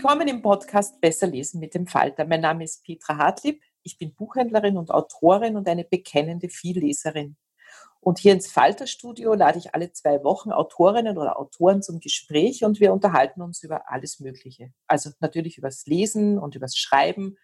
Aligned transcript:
Willkommen 0.00 0.28
im 0.28 0.42
Podcast 0.42 1.00
Besser 1.00 1.26
lesen 1.26 1.58
mit 1.58 1.74
dem 1.74 1.88
Falter. 1.88 2.24
Mein 2.24 2.42
Name 2.42 2.62
ist 2.62 2.84
Petra 2.84 3.16
Hartlieb. 3.16 3.60
Ich 3.82 3.98
bin 3.98 4.14
Buchhändlerin 4.14 4.76
und 4.76 4.92
Autorin 4.92 5.56
und 5.56 5.68
eine 5.68 5.82
bekennende 5.82 6.48
Vielleserin. 6.48 7.36
Und 7.98 8.20
hier 8.20 8.32
ins 8.32 8.46
Falterstudio 8.46 9.34
lade 9.34 9.58
ich 9.58 9.74
alle 9.74 9.90
zwei 9.90 10.22
Wochen 10.22 10.52
Autorinnen 10.52 11.18
oder 11.18 11.36
Autoren 11.36 11.82
zum 11.82 11.98
Gespräch 11.98 12.62
und 12.62 12.78
wir 12.78 12.92
unterhalten 12.92 13.42
uns 13.42 13.64
über 13.64 13.90
alles 13.90 14.20
Mögliche. 14.20 14.72
Also 14.86 15.10
natürlich 15.18 15.58
übers 15.58 15.84
Lesen 15.86 16.38
und 16.38 16.54
übers 16.54 16.76
Schreiben, 16.76 17.36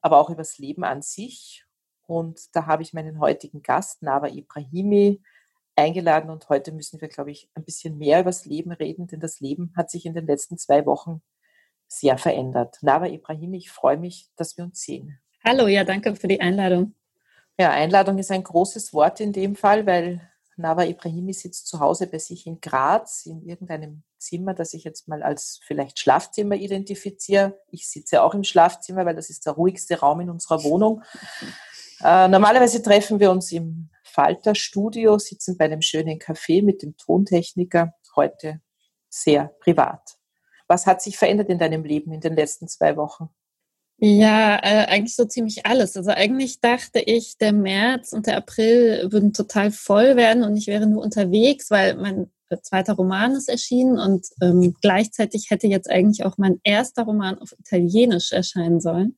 aber 0.00 0.18
auch 0.18 0.28
übers 0.28 0.58
Leben 0.58 0.82
an 0.82 1.02
sich. 1.02 1.64
Und 2.08 2.56
da 2.56 2.66
habe 2.66 2.82
ich 2.82 2.94
meinen 2.94 3.20
heutigen 3.20 3.62
Gast, 3.62 4.02
Nava 4.02 4.26
Ibrahimi, 4.26 5.22
eingeladen 5.76 6.30
und 6.30 6.48
heute 6.48 6.72
müssen 6.72 7.00
wir, 7.00 7.06
glaube 7.06 7.30
ich, 7.30 7.48
ein 7.54 7.64
bisschen 7.64 7.96
mehr 7.96 8.22
übers 8.22 8.44
Leben 8.44 8.72
reden, 8.72 9.06
denn 9.06 9.20
das 9.20 9.38
Leben 9.38 9.72
hat 9.76 9.88
sich 9.88 10.04
in 10.04 10.14
den 10.14 10.26
letzten 10.26 10.58
zwei 10.58 10.84
Wochen 10.84 11.22
sehr 11.88 12.18
verändert. 12.18 12.78
Nava 12.82 13.06
Ibrahimi, 13.06 13.58
ich 13.58 13.70
freue 13.70 13.96
mich, 13.96 14.28
dass 14.36 14.56
wir 14.56 14.64
uns 14.64 14.80
sehen. 14.80 15.18
Hallo, 15.44 15.66
ja, 15.66 15.84
danke 15.84 16.16
für 16.16 16.28
die 16.28 16.40
Einladung. 16.40 16.94
Ja, 17.58 17.70
Einladung 17.70 18.18
ist 18.18 18.30
ein 18.30 18.42
großes 18.42 18.92
Wort 18.92 19.20
in 19.20 19.32
dem 19.32 19.56
Fall, 19.56 19.86
weil 19.86 20.20
Nava 20.56 20.84
Ibrahimi 20.84 21.32
sitzt 21.32 21.68
zu 21.68 21.80
Hause 21.80 22.06
bei 22.06 22.18
sich 22.18 22.46
in 22.46 22.60
Graz 22.60 23.26
in 23.26 23.42
irgendeinem 23.42 24.02
Zimmer, 24.18 24.54
das 24.54 24.74
ich 24.74 24.84
jetzt 24.84 25.06
mal 25.06 25.22
als 25.22 25.60
vielleicht 25.64 25.98
Schlafzimmer 25.98 26.56
identifiziere. 26.56 27.60
Ich 27.70 27.88
sitze 27.88 28.22
auch 28.22 28.34
im 28.34 28.44
Schlafzimmer, 28.44 29.04
weil 29.04 29.14
das 29.14 29.30
ist 29.30 29.46
der 29.46 29.52
ruhigste 29.52 30.00
Raum 30.00 30.20
in 30.20 30.30
unserer 30.30 30.64
Wohnung. 30.64 31.02
Äh, 32.02 32.28
normalerweise 32.28 32.82
treffen 32.82 33.20
wir 33.20 33.30
uns 33.30 33.52
im 33.52 33.90
Falter 34.02 34.54
Studio, 34.54 35.18
sitzen 35.18 35.56
bei 35.56 35.66
einem 35.66 35.82
schönen 35.82 36.18
Café 36.18 36.64
mit 36.64 36.82
dem 36.82 36.96
Tontechniker. 36.96 37.94
Heute 38.14 38.60
sehr 39.08 39.54
privat. 39.60 40.16
Was 40.68 40.86
hat 40.86 41.02
sich 41.02 41.16
verändert 41.16 41.48
in 41.48 41.58
deinem 41.58 41.84
Leben 41.84 42.12
in 42.12 42.20
den 42.20 42.34
letzten 42.34 42.68
zwei 42.68 42.96
Wochen? 42.96 43.28
Ja, 43.98 44.56
äh, 44.56 44.86
eigentlich 44.88 45.16
so 45.16 45.24
ziemlich 45.24 45.64
alles. 45.64 45.96
Also 45.96 46.10
eigentlich 46.10 46.60
dachte 46.60 47.00
ich, 47.00 47.38
der 47.38 47.52
März 47.52 48.12
und 48.12 48.26
der 48.26 48.36
April 48.36 49.08
würden 49.10 49.32
total 49.32 49.70
voll 49.70 50.16
werden 50.16 50.44
und 50.44 50.56
ich 50.56 50.66
wäre 50.66 50.86
nur 50.86 51.02
unterwegs, 51.02 51.70
weil 51.70 51.96
mein 51.96 52.30
äh, 52.50 52.58
zweiter 52.60 52.92
Roman 52.92 53.32
ist 53.32 53.48
erschienen 53.48 53.98
und 53.98 54.26
ähm, 54.42 54.74
gleichzeitig 54.82 55.50
hätte 55.50 55.66
jetzt 55.66 55.88
eigentlich 55.90 56.26
auch 56.26 56.36
mein 56.36 56.60
erster 56.62 57.04
Roman 57.04 57.38
auf 57.38 57.52
Italienisch 57.58 58.32
erscheinen 58.32 58.80
sollen. 58.80 59.16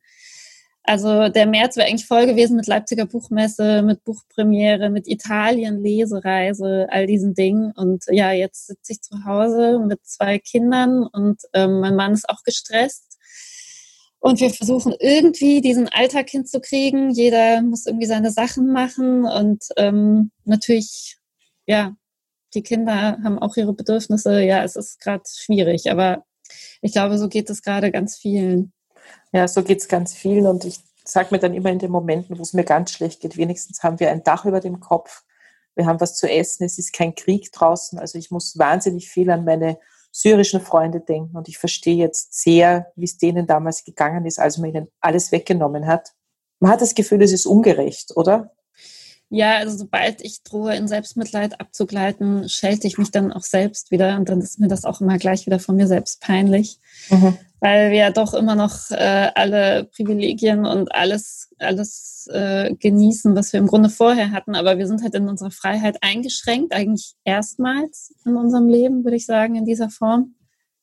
Also 0.89 1.29
der 1.29 1.47
März 1.47 1.77
wäre 1.77 1.87
eigentlich 1.87 2.07
voll 2.07 2.27
gewesen 2.27 2.57
mit 2.57 2.67
Leipziger 2.67 3.05
Buchmesse, 3.05 3.83
mit 3.83 4.05
Buchpremiere, 4.05 4.89
mit 4.89 5.07
Italien, 5.07 5.83
Lesereise, 5.83 6.87
all 6.91 7.07
diesen 7.07 7.35
Dingen. 7.35 7.73
Und 7.73 8.05
ja, 8.11 8.33
jetzt 8.33 8.69
sitze 8.69 8.93
ich 8.93 9.03
zu 9.03 9.25
Hause 9.27 9.81
mit 9.87 10.01
zwei 10.07 10.39
Kindern 10.39 11.07
und 11.07 11.43
ähm, 11.53 11.81
mein 11.81 11.95
Mann 11.95 12.15
ist 12.15 12.29
auch 12.31 12.43
gestresst 12.43 13.19
und 14.21 14.41
wir 14.41 14.51
versuchen 14.51 14.95
irgendwie 14.99 15.61
diesen 15.61 15.89
Alltag 15.89 16.31
hinzukriegen. 16.31 17.11
Jeder 17.11 17.61
muss 17.63 17.87
irgendwie 17.87 18.07
seine 18.07 18.31
Sachen 18.31 18.73
machen 18.73 19.25
und 19.25 19.65
ähm, 19.77 20.31
natürlich, 20.45 21.19
ja, 21.67 21.95
die 22.55 22.63
Kinder 22.63 23.19
haben 23.23 23.39
auch 23.39 23.57
ihre 23.57 23.75
Bedürfnisse. 23.75 24.41
Ja, 24.41 24.65
es 24.65 24.75
ist 24.75 25.01
gerade 25.01 25.25
schwierig, 25.31 25.91
aber 25.91 26.25
ich 26.81 26.93
glaube, 26.93 27.19
so 27.19 27.29
geht 27.29 27.51
es 27.51 27.63
gerade 27.63 27.93
ganz 27.93 28.17
vielen. 28.17 28.73
Ja, 29.33 29.47
so 29.49 29.63
geht 29.63 29.81
es 29.81 29.89
ganz 29.89 30.15
vielen 30.15 30.47
und 30.47 30.65
ich 30.65 30.81
sage 31.05 31.29
mir 31.31 31.39
dann 31.39 31.55
immer 31.55 31.71
in 31.71 31.79
den 31.79 31.91
Momenten, 31.91 32.39
wo 32.39 32.43
es 32.43 32.53
mir 32.53 32.65
ganz 32.65 32.93
schlecht 32.93 33.21
geht, 33.21 33.37
wenigstens 33.37 33.83
haben 33.83 34.01
wir 34.01 34.11
ein 34.11 34.25
Dach 34.25 34.45
über 34.45 34.61
dem 34.61 34.81
Kopf, 34.81 35.23
wir 35.79 35.87
haben 35.87 36.01
was 36.01 36.17
zu 36.17 36.29
essen, 36.29 36.65
es 36.65 36.77
ist 36.77 36.93
kein 36.93 37.15
Krieg 37.15 37.53
draußen. 37.53 38.01
Also 38.01 38.19
ich 38.19 38.33
muss 38.33 38.59
wahnsinnig 38.59 39.09
viel 39.09 39.31
an 39.31 39.45
meine 39.45 39.79
syrischen 40.11 40.61
Freunde 40.61 41.01
denken. 41.01 41.37
Und 41.37 41.49
ich 41.49 41.57
verstehe 41.57 41.95
jetzt 41.95 42.35
sehr, 42.35 42.91
wie 42.97 43.05
es 43.05 43.17
denen 43.17 43.47
damals 43.47 43.85
gegangen 43.85 44.27
ist, 44.27 44.41
als 44.41 44.59
man 44.59 44.71
ihnen 44.71 44.89
alles 45.01 45.31
weggenommen 45.31 45.87
hat. 45.87 46.11
Man 46.59 46.73
hat 46.73 46.81
das 46.81 46.97
Gefühl, 46.97 47.23
es 47.23 47.33
ist 47.33 47.47
ungerecht, 47.47 48.17
oder? 48.17 48.51
Ja, 49.31 49.59
also 49.59 49.77
sobald 49.77 50.21
ich 50.23 50.43
drohe, 50.43 50.75
in 50.75 50.89
Selbstmitleid 50.89 51.61
abzugleiten, 51.61 52.49
schelte 52.49 52.89
ich 52.89 52.99
mich 52.99 53.13
dann 53.13 53.33
auch 53.33 53.43
selbst 53.43 53.93
wieder 53.93 54.17
und 54.17 54.29
dann 54.29 54.41
ist 54.41 54.59
mir 54.59 54.69
das 54.69 54.85
auch 54.85 55.01
immer 55.01 55.19
gleich 55.19 55.47
wieder 55.47 55.61
von 55.61 55.77
mir 55.77 55.87
selbst 55.87 56.23
peinlich, 56.23 56.81
mhm. 57.11 57.37
Weil 57.61 57.91
wir 57.91 57.99
ja 57.99 58.11
doch 58.11 58.35
immer 58.35 58.55
noch 58.55 58.91
äh, 58.91 59.31
alle 59.35 59.85
Privilegien 59.85 60.67
und 60.67 60.95
alles, 60.95 61.51
alles 61.59 62.29
äh, 62.33 62.75
genießen, 62.75 63.35
was 63.35 63.53
wir 63.53 63.61
im 63.61 63.67
Grunde 63.67 63.89
vorher 63.89 64.31
hatten, 64.31 64.55
aber 64.55 64.79
wir 64.79 64.87
sind 64.87 65.03
halt 65.03 65.15
in 65.15 65.29
unserer 65.29 65.51
Freiheit 65.51 65.99
eingeschränkt, 66.03 66.73
eigentlich 66.73 67.15
erstmals 67.25 68.15
in 68.25 68.37
unserem 68.37 68.69
Leben, 68.69 69.05
würde 69.05 69.17
ich 69.17 69.27
sagen, 69.27 69.57
in 69.57 69.65
dieser 69.65 69.91
Form. 69.91 70.35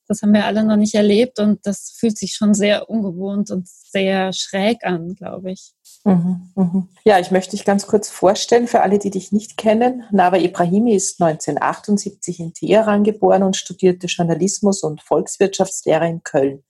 Das 0.07 0.21
haben 0.21 0.33
wir 0.33 0.45
alle 0.45 0.63
noch 0.63 0.75
nicht 0.75 0.93
erlebt 0.93 1.39
und 1.39 1.65
das 1.65 1.95
fühlt 1.97 2.17
sich 2.17 2.35
schon 2.35 2.53
sehr 2.53 2.89
ungewohnt 2.89 3.49
und 3.49 3.67
sehr 3.67 4.33
schräg 4.33 4.85
an, 4.85 5.15
glaube 5.15 5.51
ich. 5.51 5.73
Mhm, 6.03 6.51
mhm. 6.55 6.89
Ja, 7.03 7.19
ich 7.19 7.31
möchte 7.31 7.51
dich 7.51 7.65
ganz 7.65 7.87
kurz 7.87 8.09
vorstellen 8.09 8.67
für 8.67 8.81
alle, 8.81 8.99
die 8.99 9.09
dich 9.09 9.31
nicht 9.31 9.57
kennen. 9.57 10.03
Nava 10.11 10.37
Ibrahimi 10.37 10.93
ist 10.93 11.19
1978 11.19 12.39
in 12.39 12.53
Teheran 12.53 13.03
geboren 13.03 13.41
und 13.41 13.55
studierte 13.55 14.05
Journalismus 14.05 14.83
und 14.83 15.01
Volkswirtschaftslehre 15.01 16.07
in 16.07 16.21
Köln. 16.21 16.63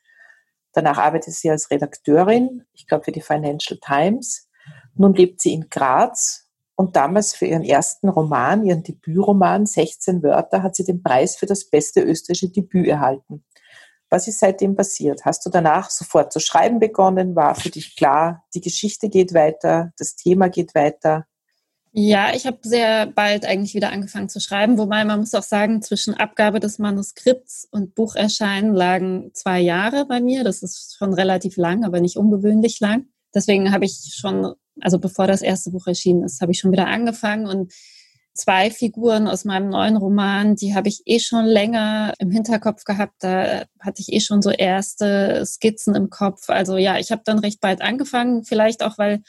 Danach 0.75 0.97
arbeitete 0.97 1.31
sie 1.31 1.49
als 1.49 1.71
Redakteurin, 1.71 2.65
ich 2.73 2.85
glaube 2.85 3.05
für 3.05 3.13
die 3.13 3.21
Financial 3.21 3.79
Times. 3.79 4.49
Nun 4.93 5.13
lebt 5.13 5.39
sie 5.39 5.53
in 5.53 5.69
Graz 5.69 6.49
und 6.75 6.97
damals 6.97 7.33
für 7.33 7.45
ihren 7.45 7.63
ersten 7.63 8.09
Roman, 8.09 8.65
ihren 8.65 8.83
Debütroman 8.83 9.65
16 9.65 10.21
Wörter, 10.21 10.63
hat 10.63 10.75
sie 10.75 10.83
den 10.83 11.01
Preis 11.01 11.37
für 11.37 11.45
das 11.45 11.69
beste 11.69 12.01
österreichische 12.01 12.49
Debüt 12.49 12.87
erhalten. 12.87 13.45
Was 14.09 14.27
ist 14.27 14.39
seitdem 14.39 14.75
passiert? 14.75 15.23
Hast 15.23 15.45
du 15.45 15.49
danach 15.49 15.89
sofort 15.89 16.33
zu 16.33 16.41
schreiben 16.41 16.79
begonnen? 16.79 17.37
War 17.37 17.55
für 17.55 17.69
dich 17.69 17.95
klar, 17.95 18.43
die 18.53 18.61
Geschichte 18.61 19.07
geht 19.07 19.33
weiter, 19.33 19.93
das 19.97 20.17
Thema 20.17 20.49
geht 20.49 20.75
weiter? 20.75 21.25
Ja, 21.97 22.35
ich 22.35 22.45
habe 22.45 22.57
sehr 22.63 23.05
bald 23.05 23.45
eigentlich 23.45 23.73
wieder 23.73 23.91
angefangen 23.91 24.27
zu 24.27 24.41
schreiben, 24.41 24.77
wobei 24.77 25.05
man 25.05 25.21
muss 25.21 25.33
auch 25.33 25.43
sagen, 25.43 25.81
zwischen 25.81 26.13
Abgabe 26.13 26.59
des 26.59 26.77
Manuskripts 26.77 27.67
und 27.71 27.95
Bucherscheinen 27.95 28.75
lagen 28.75 29.31
zwei 29.33 29.61
Jahre 29.61 30.05
bei 30.05 30.19
mir. 30.19 30.43
Das 30.43 30.61
ist 30.61 30.97
schon 30.97 31.13
relativ 31.13 31.55
lang, 31.55 31.85
aber 31.85 32.01
nicht 32.01 32.17
ungewöhnlich 32.17 32.81
lang. 32.81 33.05
Deswegen 33.33 33.71
habe 33.71 33.85
ich 33.85 34.13
schon 34.13 34.55
also 34.81 34.99
bevor 34.99 35.27
das 35.27 35.41
erste 35.41 35.71
Buch 35.71 35.87
erschienen 35.87 36.23
ist, 36.23 36.41
habe 36.41 36.51
ich 36.51 36.59
schon 36.59 36.71
wieder 36.71 36.87
angefangen 36.87 37.47
und 37.47 37.73
zwei 38.33 38.69
Figuren 38.69 39.27
aus 39.27 39.45
meinem 39.45 39.69
neuen 39.69 39.95
Roman, 39.95 40.55
die 40.55 40.75
habe 40.75 40.89
ich 40.89 41.03
eh 41.05 41.19
schon 41.19 41.45
länger 41.45 42.13
im 42.19 42.31
Hinterkopf 42.31 42.83
gehabt. 42.83 43.15
Da 43.19 43.65
hatte 43.79 44.01
ich 44.01 44.11
eh 44.11 44.19
schon 44.19 44.41
so 44.41 44.49
erste 44.49 45.45
Skizzen 45.45 45.95
im 45.95 46.09
Kopf. 46.09 46.49
Also 46.49 46.75
ja, 46.75 46.97
ich 46.99 47.11
habe 47.11 47.21
dann 47.23 47.39
recht 47.39 47.61
bald 47.61 47.81
angefangen, 47.81 48.43
vielleicht 48.43 48.83
auch, 48.83 48.97
weil 48.97 49.21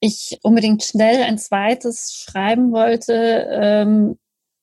ich 0.00 0.38
unbedingt 0.42 0.82
schnell 0.82 1.22
ein 1.22 1.38
zweites 1.38 2.14
schreiben 2.14 2.72
wollte, 2.72 3.46
ähm, 3.50 4.18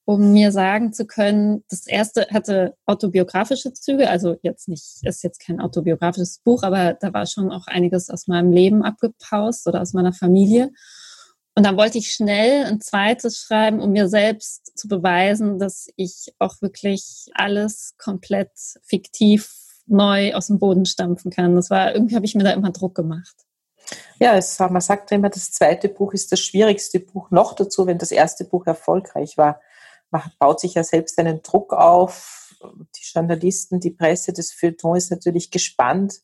um 0.06 0.32
mir 0.32 0.52
sagen 0.52 0.94
zu 0.94 1.06
können, 1.06 1.64
das 1.70 1.86
erste 1.86 2.28
hatte 2.32 2.76
autobiografische 2.86 3.74
Züge, 3.74 4.10
also 4.10 4.38
jetzt 4.42 4.70
nicht, 4.70 5.00
ist 5.04 5.24
jetzt 5.24 5.40
kein 5.40 5.60
autobiografisches 5.60 6.40
Buch, 6.40 6.64
aber 6.64 6.94
da 6.94 7.14
war 7.14 7.26
schon 7.26 7.52
auch 7.52 7.68
einiges 7.68 8.10
aus 8.10 8.28
meinem 8.28 8.52
Leben 8.52 8.84
abgepaust 8.84 9.68
oder 9.68 9.82
aus 9.82 9.94
meiner 9.94 10.14
Familie. 10.14 10.72
Und 11.56 11.66
dann 11.66 11.76
wollte 11.76 11.98
ich 11.98 12.14
schnell 12.14 12.66
ein 12.66 12.80
zweites 12.80 13.40
schreiben, 13.40 13.82
um 13.82 13.92
mir 13.92 14.08
selbst 14.08 14.78
zu 14.78 14.88
beweisen, 14.88 15.60
dass 15.60 15.90
ich 15.98 16.34
auch 16.40 16.62
wirklich 16.62 17.26
alles 17.34 17.96
komplett 17.98 18.52
fiktiv 18.84 19.52
neu 19.88 20.34
aus 20.36 20.48
dem 20.48 20.60
Boden 20.60 20.86
stampfen 20.86 21.32
kann. 21.32 21.56
Das 21.56 21.70
war, 21.70 21.94
irgendwie 21.94 22.16
habe 22.16 22.26
ich 22.26 22.36
mir 22.36 22.44
da 22.44 22.52
immer 22.52 22.72
Druck 22.72 22.96
gemacht. 22.96 23.47
Ja, 24.20 24.36
es, 24.36 24.60
man 24.60 24.82
sagt 24.82 25.12
immer, 25.12 25.30
das 25.30 25.52
zweite 25.52 25.90
Buch 25.90 26.14
ist 26.14 26.32
das 26.32 26.40
schwierigste 26.40 27.00
Buch. 27.00 27.32
Noch 27.32 27.54
dazu, 27.54 27.86
wenn 27.86 27.98
das 27.98 28.12
erste 28.12 28.46
Buch 28.46 28.66
erfolgreich 28.66 29.38
war. 29.38 29.62
Man 30.10 30.24
baut 30.40 30.60
sich 30.60 30.74
ja 30.74 30.84
selbst 30.84 31.20
einen 31.20 31.42
Druck 31.42 31.74
auf. 31.74 32.56
Die 32.62 33.04
Journalisten, 33.04 33.80
die 33.80 33.92
Presse, 33.92 34.34
das 34.34 34.52
Feuilleton 34.52 34.96
ist 34.96 35.12
natürlich 35.12 35.52
gespannt. 35.52 36.22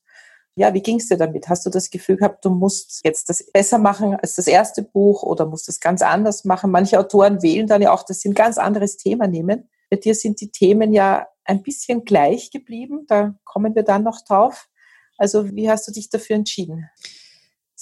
Ja, 0.56 0.74
wie 0.74 0.82
ging 0.82 0.98
es 0.98 1.08
dir 1.08 1.18
damit? 1.18 1.50
Hast 1.50 1.66
du 1.66 1.70
das 1.70 1.90
Gefühl 1.90 2.18
gehabt, 2.18 2.46
du 2.46 2.50
musst 2.50 3.02
jetzt 3.04 3.30
das 3.30 3.44
besser 3.52 3.80
machen 3.80 4.16
als 4.16 4.36
das 4.36 4.48
erste 4.48 4.84
Buch 4.84 5.24
oder 5.24 5.46
musst 5.46 5.68
das 5.68 5.80
ganz 5.80 6.02
anders 6.02 6.46
machen? 6.46 6.72
Manche 6.72 7.00
Autoren 7.00 7.42
wählen 7.42 7.68
dann 7.68 7.82
ja 7.82 7.92
auch, 7.92 8.04
dass 8.04 8.20
sie 8.20 8.30
ein 8.30 8.36
ganz 8.36 8.58
anderes 8.58 8.98
Thema 8.98 9.28
nehmen. 9.28 9.70
Bei 9.90 9.98
dir 9.98 10.14
sind 10.14 10.42
die 10.42 10.52
Themen 10.52 10.94
ja 10.94 11.28
ein 11.44 11.64
bisschen 11.64 12.04
gleich 12.04 12.52
geblieben. 12.52 13.06
Da 13.08 13.36
kommen 13.44 13.76
wir 13.76 13.84
dann 13.84 14.04
noch 14.04 14.22
drauf. 14.22 14.70
Also 15.18 15.56
wie 15.56 15.70
hast 15.70 15.88
du 15.88 15.92
dich 15.92 16.10
dafür 16.10 16.36
entschieden? 16.36 16.90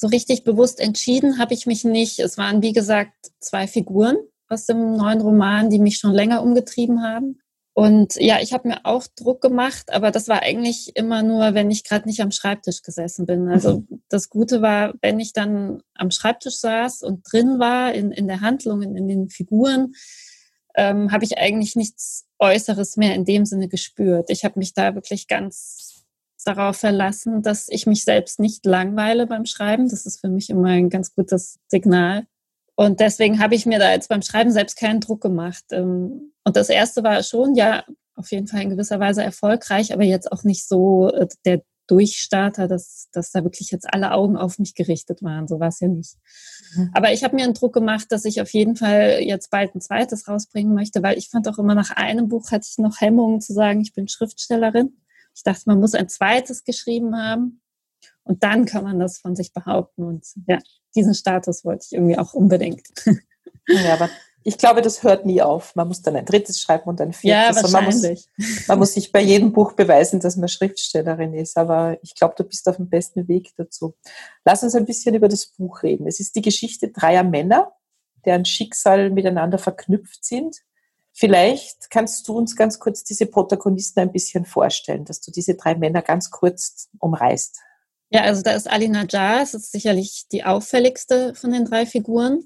So 0.01 0.07
richtig 0.07 0.43
bewusst 0.43 0.79
entschieden 0.79 1.37
habe 1.37 1.53
ich 1.53 1.67
mich 1.67 1.83
nicht. 1.83 2.17
Es 2.17 2.35
waren, 2.35 2.63
wie 2.63 2.73
gesagt, 2.73 3.13
zwei 3.39 3.67
Figuren 3.67 4.17
aus 4.47 4.65
dem 4.65 4.97
neuen 4.97 5.21
Roman, 5.21 5.69
die 5.69 5.77
mich 5.77 5.97
schon 5.97 6.11
länger 6.11 6.41
umgetrieben 6.41 7.03
haben. 7.03 7.39
Und 7.73 8.15
ja, 8.15 8.39
ich 8.41 8.51
habe 8.51 8.67
mir 8.67 8.79
auch 8.83 9.05
Druck 9.15 9.41
gemacht, 9.41 9.93
aber 9.93 10.09
das 10.09 10.27
war 10.27 10.41
eigentlich 10.41 10.95
immer 10.95 11.21
nur, 11.21 11.53
wenn 11.53 11.69
ich 11.69 11.83
gerade 11.83 12.07
nicht 12.07 12.19
am 12.19 12.31
Schreibtisch 12.31 12.81
gesessen 12.81 13.27
bin. 13.27 13.47
Also 13.47 13.81
mhm. 13.81 14.01
das 14.09 14.29
Gute 14.29 14.63
war, 14.63 14.95
wenn 15.03 15.19
ich 15.19 15.33
dann 15.33 15.83
am 15.93 16.09
Schreibtisch 16.09 16.57
saß 16.57 17.03
und 17.03 17.31
drin 17.31 17.59
war 17.59 17.93
in, 17.93 18.11
in 18.11 18.27
der 18.27 18.41
Handlung, 18.41 18.81
in, 18.81 18.95
in 18.95 19.07
den 19.07 19.29
Figuren, 19.29 19.93
ähm, 20.75 21.11
habe 21.11 21.25
ich 21.25 21.37
eigentlich 21.37 21.75
nichts 21.75 22.25
Äußeres 22.39 22.97
mehr 22.97 23.13
in 23.13 23.23
dem 23.23 23.45
Sinne 23.45 23.67
gespürt. 23.67 24.31
Ich 24.31 24.45
habe 24.45 24.57
mich 24.57 24.73
da 24.73 24.95
wirklich 24.95 25.27
ganz 25.27 25.90
darauf 26.43 26.77
verlassen, 26.77 27.41
dass 27.41 27.67
ich 27.69 27.85
mich 27.85 28.03
selbst 28.03 28.39
nicht 28.39 28.65
langweile 28.65 29.27
beim 29.27 29.45
Schreiben. 29.45 29.89
Das 29.89 30.05
ist 30.05 30.19
für 30.19 30.29
mich 30.29 30.49
immer 30.49 30.69
ein 30.69 30.89
ganz 30.89 31.13
gutes 31.13 31.59
Signal. 31.67 32.25
Und 32.75 32.99
deswegen 32.99 33.39
habe 33.39 33.55
ich 33.55 33.65
mir 33.65 33.79
da 33.79 33.91
jetzt 33.91 34.09
beim 34.09 34.21
Schreiben 34.21 34.51
selbst 34.51 34.77
keinen 34.77 35.01
Druck 35.01 35.21
gemacht. 35.21 35.65
Ähm, 35.71 36.33
und 36.43 36.55
das 36.55 36.69
erste 36.69 37.03
war 37.03 37.21
schon, 37.23 37.55
ja, 37.55 37.83
auf 38.15 38.31
jeden 38.31 38.47
Fall 38.47 38.61
in 38.61 38.69
gewisser 38.69 38.99
Weise 38.99 39.23
erfolgreich, 39.23 39.93
aber 39.93 40.03
jetzt 40.03 40.31
auch 40.31 40.43
nicht 40.43 40.67
so 40.67 41.09
äh, 41.09 41.27
der 41.45 41.61
Durchstarter, 41.87 42.67
dass, 42.67 43.09
dass 43.11 43.31
da 43.31 43.43
wirklich 43.43 43.69
jetzt 43.71 43.93
alle 43.93 44.13
Augen 44.13 44.37
auf 44.37 44.59
mich 44.59 44.75
gerichtet 44.75 45.21
waren. 45.23 45.47
So 45.47 45.59
war 45.59 45.67
es 45.67 45.81
ja 45.81 45.89
nicht. 45.89 46.15
Mhm. 46.75 46.89
Aber 46.93 47.11
ich 47.11 47.23
habe 47.23 47.35
mir 47.35 47.43
einen 47.43 47.53
Druck 47.53 47.73
gemacht, 47.73 48.07
dass 48.11 48.23
ich 48.23 48.41
auf 48.41 48.53
jeden 48.53 48.77
Fall 48.77 49.19
jetzt 49.21 49.49
bald 49.49 49.75
ein 49.75 49.81
zweites 49.81 50.27
rausbringen 50.27 50.73
möchte, 50.73 51.03
weil 51.03 51.17
ich 51.17 51.29
fand 51.29 51.49
auch 51.49 51.57
immer 51.57 51.75
nach 51.75 51.91
einem 51.91 52.29
Buch 52.29 52.51
hatte 52.51 52.67
ich 52.69 52.77
noch 52.77 53.01
Hemmungen 53.01 53.41
zu 53.41 53.53
sagen, 53.53 53.81
ich 53.81 53.93
bin 53.93 54.07
Schriftstellerin. 54.07 54.93
Ich 55.33 55.43
dachte, 55.43 55.63
man 55.65 55.79
muss 55.79 55.93
ein 55.93 56.09
zweites 56.09 56.63
geschrieben 56.63 57.15
haben. 57.15 57.61
Und 58.23 58.43
dann 58.43 58.65
kann 58.65 58.83
man 58.83 58.99
das 58.99 59.17
von 59.17 59.35
sich 59.35 59.53
behaupten. 59.53 60.03
Und 60.03 60.25
ja, 60.47 60.59
diesen 60.95 61.15
Status 61.15 61.65
wollte 61.65 61.85
ich 61.87 61.93
irgendwie 61.93 62.17
auch 62.17 62.33
unbedingt. 62.33 62.87
Ja, 63.67 63.93
aber 63.93 64.09
ich 64.43 64.57
glaube, 64.57 64.81
das 64.81 65.03
hört 65.03 65.25
nie 65.25 65.41
auf. 65.41 65.75
Man 65.75 65.87
muss 65.87 66.01
dann 66.01 66.15
ein 66.15 66.25
drittes 66.25 66.59
schreiben 66.59 66.89
und 66.89 66.99
ein 66.99 67.13
viertes. 67.13 67.55
Ja, 67.55 67.55
wahrscheinlich. 67.55 68.27
Man 68.37 68.47
muss, 68.47 68.67
man 68.67 68.79
muss 68.79 68.93
sich 68.93 69.11
bei 69.11 69.21
jedem 69.21 69.53
Buch 69.53 69.73
beweisen, 69.73 70.19
dass 70.19 70.35
man 70.35 70.49
Schriftstellerin 70.49 71.33
ist. 71.33 71.57
Aber 71.57 71.97
ich 72.01 72.15
glaube, 72.15 72.35
du 72.37 72.43
bist 72.43 72.67
auf 72.67 72.77
dem 72.77 72.89
besten 72.89 73.27
Weg 73.27 73.51
dazu. 73.57 73.95
Lass 74.45 74.63
uns 74.63 74.75
ein 74.75 74.85
bisschen 74.85 75.13
über 75.15 75.27
das 75.27 75.47
Buch 75.47 75.83
reden. 75.83 76.07
Es 76.07 76.19
ist 76.19 76.35
die 76.35 76.41
Geschichte 76.41 76.89
dreier 76.89 77.23
Männer, 77.23 77.73
deren 78.25 78.45
Schicksal 78.45 79.11
miteinander 79.11 79.57
verknüpft 79.57 80.25
sind. 80.25 80.57
Vielleicht 81.13 81.89
kannst 81.89 82.27
du 82.27 82.37
uns 82.37 82.55
ganz 82.55 82.79
kurz 82.79 83.03
diese 83.03 83.25
Protagonisten 83.25 83.99
ein 83.99 84.11
bisschen 84.11 84.45
vorstellen, 84.45 85.05
dass 85.05 85.21
du 85.21 85.31
diese 85.31 85.55
drei 85.55 85.75
Männer 85.75 86.01
ganz 86.01 86.31
kurz 86.31 86.89
umreißt. 86.99 87.59
Ja, 88.09 88.21
also 88.23 88.41
da 88.41 88.51
ist 88.51 88.69
Ali 88.69 88.89
Najjar, 88.89 89.39
das 89.39 89.53
ist 89.53 89.71
sicherlich 89.71 90.25
die 90.31 90.43
auffälligste 90.43 91.33
von 91.35 91.51
den 91.51 91.65
drei 91.65 91.85
Figuren. 91.85 92.43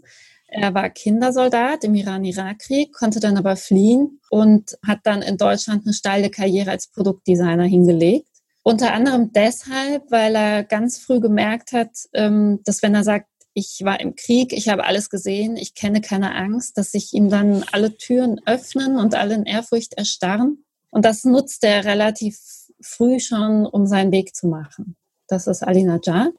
Er 0.47 0.73
war 0.73 0.89
Kindersoldat 0.89 1.83
im 1.83 1.95
Iran-Irak-Krieg, 1.95 2.93
konnte 2.93 3.19
dann 3.19 3.37
aber 3.37 3.55
fliehen 3.55 4.19
und 4.29 4.77
hat 4.85 4.99
dann 5.03 5.21
in 5.21 5.37
Deutschland 5.37 5.85
eine 5.85 5.93
steile 5.93 6.29
Karriere 6.29 6.71
als 6.71 6.87
Produktdesigner 6.87 7.63
hingelegt. 7.63 8.29
Unter 8.61 8.93
anderem 8.93 9.31
deshalb, 9.33 10.09
weil 10.11 10.35
er 10.35 10.63
ganz 10.63 10.97
früh 10.97 11.19
gemerkt 11.19 11.71
hat, 11.71 11.91
ähm, 12.13 12.61
dass 12.63 12.81
wenn 12.81 12.95
er 12.95 13.03
sagt, 13.03 13.27
ich 13.55 13.79
war 13.83 13.99
im 13.99 14.15
Krieg, 14.15 14.53
ich 14.53 14.69
habe 14.69 14.85
alles 14.85 15.09
gesehen, 15.09 15.57
ich 15.57 15.73
kenne 15.73 16.01
keine 16.01 16.35
Angst, 16.35 16.77
dass 16.77 16.91
sich 16.91 17.13
ihm 17.13 17.29
dann 17.29 17.65
alle 17.71 17.97
Türen 17.97 18.39
öffnen 18.45 18.97
und 18.97 19.15
alle 19.15 19.33
in 19.33 19.45
Ehrfurcht 19.45 19.95
erstarren. 19.95 20.63
Und 20.91 21.05
das 21.05 21.23
nutzt 21.23 21.63
er 21.63 21.85
relativ 21.85 22.37
früh 22.79 23.19
schon, 23.19 23.65
um 23.65 23.87
seinen 23.87 24.11
Weg 24.11 24.35
zu 24.35 24.47
machen 24.47 24.95
das 25.27 25.47
ist 25.47 25.63
Ali 25.63 25.83
Najjar. 25.83 26.31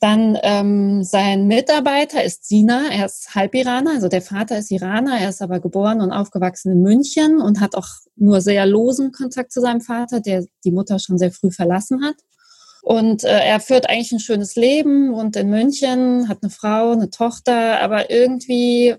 Dann 0.00 0.36
ähm, 0.42 1.04
sein 1.04 1.46
Mitarbeiter 1.46 2.24
ist 2.24 2.48
Sina, 2.48 2.88
er 2.90 3.06
ist 3.06 3.36
Halb-Iraner, 3.36 3.92
also 3.92 4.08
der 4.08 4.22
Vater 4.22 4.58
ist 4.58 4.72
Iraner, 4.72 5.20
er 5.20 5.28
ist 5.28 5.40
aber 5.40 5.60
geboren 5.60 6.00
und 6.00 6.10
aufgewachsen 6.10 6.72
in 6.72 6.82
München 6.82 7.40
und 7.40 7.60
hat 7.60 7.76
auch 7.76 7.86
nur 8.16 8.40
sehr 8.40 8.66
losen 8.66 9.12
Kontakt 9.12 9.52
zu 9.52 9.60
seinem 9.60 9.80
Vater, 9.80 10.18
der 10.18 10.44
die 10.64 10.72
Mutter 10.72 10.98
schon 10.98 11.18
sehr 11.18 11.30
früh 11.30 11.52
verlassen 11.52 12.04
hat. 12.04 12.16
Und 12.82 13.22
äh, 13.22 13.38
er 13.38 13.60
führt 13.60 13.88
eigentlich 13.88 14.10
ein 14.10 14.18
schönes 14.18 14.56
Leben 14.56 15.14
und 15.14 15.36
in 15.36 15.48
München, 15.50 16.28
hat 16.28 16.42
eine 16.42 16.50
Frau, 16.50 16.90
eine 16.90 17.10
Tochter, 17.10 17.80
aber 17.80 18.10
irgendwie 18.10 18.96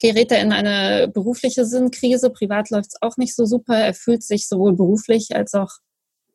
gerät 0.00 0.32
er 0.32 0.40
in 0.40 0.50
eine 0.50 1.08
berufliche 1.08 1.66
Sinnkrise. 1.66 2.30
Privat 2.30 2.70
läuft 2.70 2.94
es 2.94 3.02
auch 3.02 3.18
nicht 3.18 3.36
so 3.36 3.44
super. 3.44 3.76
Er 3.76 3.92
fühlt 3.92 4.22
sich 4.22 4.48
sowohl 4.48 4.72
beruflich 4.74 5.36
als 5.36 5.52
auch 5.52 5.72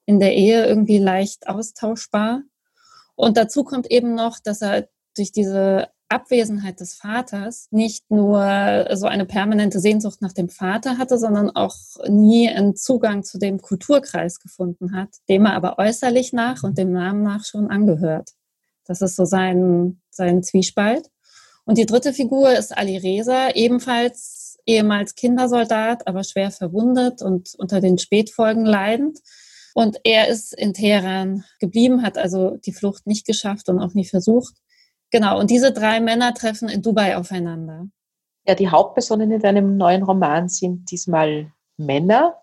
in 0.06 0.20
der 0.20 0.36
Ehe 0.36 0.68
irgendwie 0.68 1.00
leicht 1.00 1.48
austauschbar. 1.48 2.44
Und 3.16 3.38
dazu 3.38 3.64
kommt 3.64 3.90
eben 3.90 4.14
noch, 4.14 4.40
dass 4.40 4.62
er 4.62 4.88
durch 5.18 5.32
diese 5.32 5.88
Abwesenheit 6.14 6.80
des 6.80 6.94
Vaters 6.94 7.68
nicht 7.72 8.10
nur 8.10 8.88
so 8.94 9.08
eine 9.08 9.26
permanente 9.26 9.80
Sehnsucht 9.80 10.22
nach 10.22 10.34
dem 10.34 10.50
Vater 10.50 10.98
hatte, 10.98 11.18
sondern 11.18 11.50
auch 11.50 11.76
nie 12.08 12.50
einen 12.50 12.76
Zugang 12.76 13.24
zu 13.24 13.40
dem 13.40 13.62
Kulturkreis 13.62 14.40
gefunden 14.40 14.96
hat, 14.96 15.10
dem 15.28 15.46
er 15.46 15.54
aber 15.54 15.80
äußerlich 15.80 16.34
nach 16.34 16.64
und 16.64 16.78
dem 16.78 16.92
Namen 16.92 17.24
nach 17.24 17.46
schon 17.46 17.70
angehört. 17.70 18.30
Das 18.86 19.02
ist 19.02 19.16
so 19.16 19.26
sein, 19.26 20.02
sein 20.10 20.44
Zwiespalt. 20.44 21.10
Und 21.66 21.78
die 21.78 21.86
dritte 21.86 22.14
Figur 22.14 22.52
ist 22.52 22.78
Ali 22.78 22.98
Reza, 22.98 23.50
ebenfalls 23.56 24.58
ehemals 24.66 25.16
Kindersoldat, 25.16 26.08
aber 26.08 26.24
schwer 26.24 26.52
verwundet 26.52 27.22
und 27.22 27.54
unter 27.58 27.82
den 27.82 27.98
Spätfolgen 27.98 28.66
leidend. 28.66 29.20
Und 29.74 29.98
er 30.04 30.28
ist 30.28 30.54
in 30.54 30.74
Teheran 30.74 31.44
geblieben, 31.60 32.04
hat 32.04 32.18
also 32.18 32.58
die 32.58 32.74
Flucht 32.74 33.08
nicht 33.08 33.26
geschafft 33.26 33.70
und 33.70 33.80
auch 33.80 33.94
nie 33.94 34.06
versucht. 34.06 34.56
Genau, 35.14 35.40
und 35.40 35.52
diese 35.52 35.72
drei 35.72 36.00
Männer 36.00 36.34
treffen 36.34 36.70
in 36.70 36.82
Dubai 36.82 37.16
aufeinander. 37.16 37.88
Ja, 38.48 38.56
die 38.56 38.70
Hauptpersonen 38.70 39.30
in 39.30 39.40
deinem 39.40 39.78
neuen 39.78 40.02
Roman 40.02 40.50
sind 40.50 40.90
diesmal 40.90 41.52
Männer. 41.78 42.42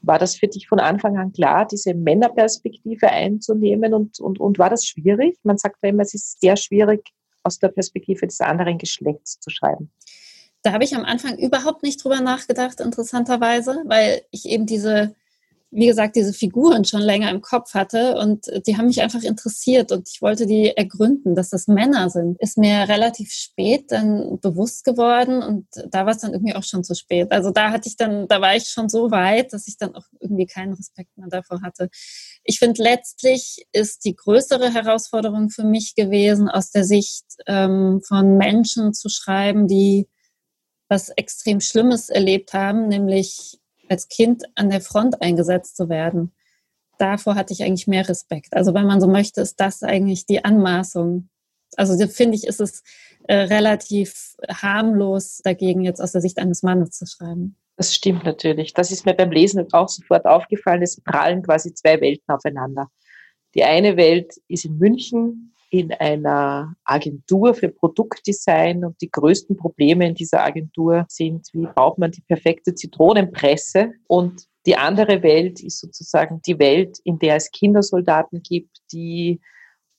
War 0.00 0.20
das 0.20 0.36
für 0.36 0.46
dich 0.46 0.68
von 0.68 0.78
Anfang 0.78 1.18
an 1.18 1.32
klar, 1.32 1.66
diese 1.66 1.94
Männerperspektive 1.94 3.08
einzunehmen 3.08 3.94
und, 3.94 4.20
und, 4.20 4.38
und 4.38 4.60
war 4.60 4.70
das 4.70 4.86
schwierig? 4.86 5.38
Man 5.42 5.58
sagt 5.58 5.82
ja 5.82 5.88
immer, 5.88 6.04
es 6.04 6.14
ist 6.14 6.40
sehr 6.40 6.56
schwierig, 6.56 7.02
aus 7.42 7.58
der 7.58 7.68
Perspektive 7.68 8.28
des 8.28 8.40
anderen 8.40 8.78
Geschlechts 8.78 9.40
zu 9.40 9.50
schreiben. 9.50 9.90
Da 10.62 10.72
habe 10.72 10.84
ich 10.84 10.94
am 10.94 11.04
Anfang 11.04 11.36
überhaupt 11.36 11.82
nicht 11.82 12.02
drüber 12.04 12.20
nachgedacht, 12.20 12.78
interessanterweise, 12.78 13.82
weil 13.86 14.22
ich 14.30 14.44
eben 14.46 14.66
diese 14.66 15.16
wie 15.70 15.86
gesagt, 15.86 16.16
diese 16.16 16.32
Figuren 16.32 16.84
schon 16.84 17.02
länger 17.02 17.30
im 17.30 17.42
Kopf 17.42 17.74
hatte 17.74 18.16
und 18.16 18.46
die 18.66 18.78
haben 18.78 18.86
mich 18.86 19.02
einfach 19.02 19.22
interessiert 19.22 19.92
und 19.92 20.08
ich 20.08 20.22
wollte 20.22 20.46
die 20.46 20.74
ergründen, 20.74 21.34
dass 21.34 21.50
das 21.50 21.68
Männer 21.68 22.08
sind. 22.08 22.40
Ist 22.40 22.56
mir 22.56 22.88
relativ 22.88 23.30
spät 23.32 23.92
dann 23.92 24.40
bewusst 24.40 24.84
geworden 24.84 25.42
und 25.42 25.66
da 25.90 26.06
war 26.06 26.12
es 26.12 26.18
dann 26.18 26.32
irgendwie 26.32 26.54
auch 26.54 26.62
schon 26.62 26.84
zu 26.84 26.94
spät. 26.94 27.30
Also 27.32 27.50
da 27.50 27.70
hatte 27.70 27.88
ich 27.88 27.96
dann, 27.96 28.26
da 28.28 28.40
war 28.40 28.56
ich 28.56 28.68
schon 28.68 28.88
so 28.88 29.10
weit, 29.10 29.52
dass 29.52 29.68
ich 29.68 29.76
dann 29.76 29.94
auch 29.94 30.06
irgendwie 30.20 30.46
keinen 30.46 30.72
Respekt 30.72 31.16
mehr 31.18 31.28
davor 31.28 31.60
hatte. 31.60 31.90
Ich 32.44 32.58
finde, 32.58 32.82
letztlich 32.82 33.66
ist 33.72 34.06
die 34.06 34.16
größere 34.16 34.72
Herausforderung 34.72 35.50
für 35.50 35.64
mich 35.64 35.94
gewesen, 35.94 36.48
aus 36.48 36.70
der 36.70 36.84
Sicht 36.84 37.24
ähm, 37.46 38.00
von 38.06 38.38
Menschen 38.38 38.94
zu 38.94 39.10
schreiben, 39.10 39.68
die 39.68 40.08
was 40.88 41.10
extrem 41.10 41.60
Schlimmes 41.60 42.08
erlebt 42.08 42.54
haben, 42.54 42.88
nämlich 42.88 43.58
als 43.90 44.08
Kind 44.08 44.44
an 44.54 44.70
der 44.70 44.80
Front 44.80 45.20
eingesetzt 45.22 45.76
zu 45.76 45.88
werden. 45.88 46.32
Davor 46.98 47.34
hatte 47.34 47.52
ich 47.52 47.62
eigentlich 47.62 47.86
mehr 47.86 48.08
Respekt. 48.08 48.54
Also 48.54 48.74
wenn 48.74 48.86
man 48.86 49.00
so 49.00 49.06
möchte, 49.06 49.40
ist 49.40 49.60
das 49.60 49.82
eigentlich 49.82 50.26
die 50.26 50.44
Anmaßung. 50.44 51.28
Also 51.76 52.06
finde 52.08 52.36
ich, 52.36 52.44
ist 52.44 52.60
es 52.60 52.82
äh, 53.28 53.36
relativ 53.36 54.36
harmlos 54.48 55.40
dagegen, 55.44 55.82
jetzt 55.82 56.00
aus 56.00 56.12
der 56.12 56.20
Sicht 56.20 56.38
eines 56.38 56.62
Mannes 56.62 56.90
zu 56.90 57.06
schreiben. 57.06 57.56
Das 57.76 57.94
stimmt 57.94 58.24
natürlich. 58.24 58.74
Das 58.74 58.90
ist 58.90 59.06
mir 59.06 59.14
beim 59.14 59.30
Lesen 59.30 59.64
auch 59.72 59.88
sofort 59.88 60.26
aufgefallen. 60.26 60.82
Es 60.82 61.00
prallen 61.00 61.42
quasi 61.42 61.72
zwei 61.74 62.00
Welten 62.00 62.34
aufeinander. 62.34 62.90
Die 63.54 63.62
eine 63.62 63.96
Welt 63.96 64.34
ist 64.48 64.64
in 64.64 64.78
München 64.78 65.54
in 65.70 65.92
einer 65.92 66.74
Agentur 66.84 67.54
für 67.54 67.68
Produktdesign 67.68 68.84
und 68.84 69.00
die 69.00 69.10
größten 69.10 69.56
Probleme 69.56 70.06
in 70.06 70.14
dieser 70.14 70.42
Agentur 70.42 71.04
sind, 71.08 71.48
wie 71.52 71.66
baut 71.66 71.98
man 71.98 72.10
die 72.10 72.22
perfekte 72.22 72.74
Zitronenpresse 72.74 73.92
und 74.06 74.46
die 74.66 74.76
andere 74.76 75.22
Welt 75.22 75.62
ist 75.62 75.80
sozusagen 75.80 76.42
die 76.46 76.58
Welt, 76.58 76.98
in 77.04 77.18
der 77.18 77.36
es 77.36 77.50
Kindersoldaten 77.50 78.42
gibt, 78.42 78.78
die 78.92 79.40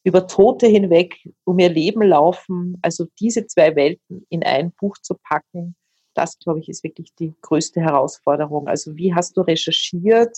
über 0.03 0.27
Tote 0.27 0.67
hinweg 0.67 1.15
um 1.43 1.59
ihr 1.59 1.69
Leben 1.69 2.01
laufen. 2.03 2.77
Also 2.81 3.07
diese 3.19 3.47
zwei 3.47 3.75
Welten 3.75 4.25
in 4.29 4.43
ein 4.43 4.71
Buch 4.71 4.97
zu 5.01 5.15
packen, 5.15 5.75
das, 6.13 6.38
glaube 6.39 6.59
ich, 6.59 6.69
ist 6.69 6.83
wirklich 6.83 7.13
die 7.15 7.33
größte 7.41 7.81
Herausforderung. 7.81 8.67
Also 8.67 8.95
wie 8.97 9.13
hast 9.13 9.38
du 9.38 9.41
recherchiert? 9.41 10.38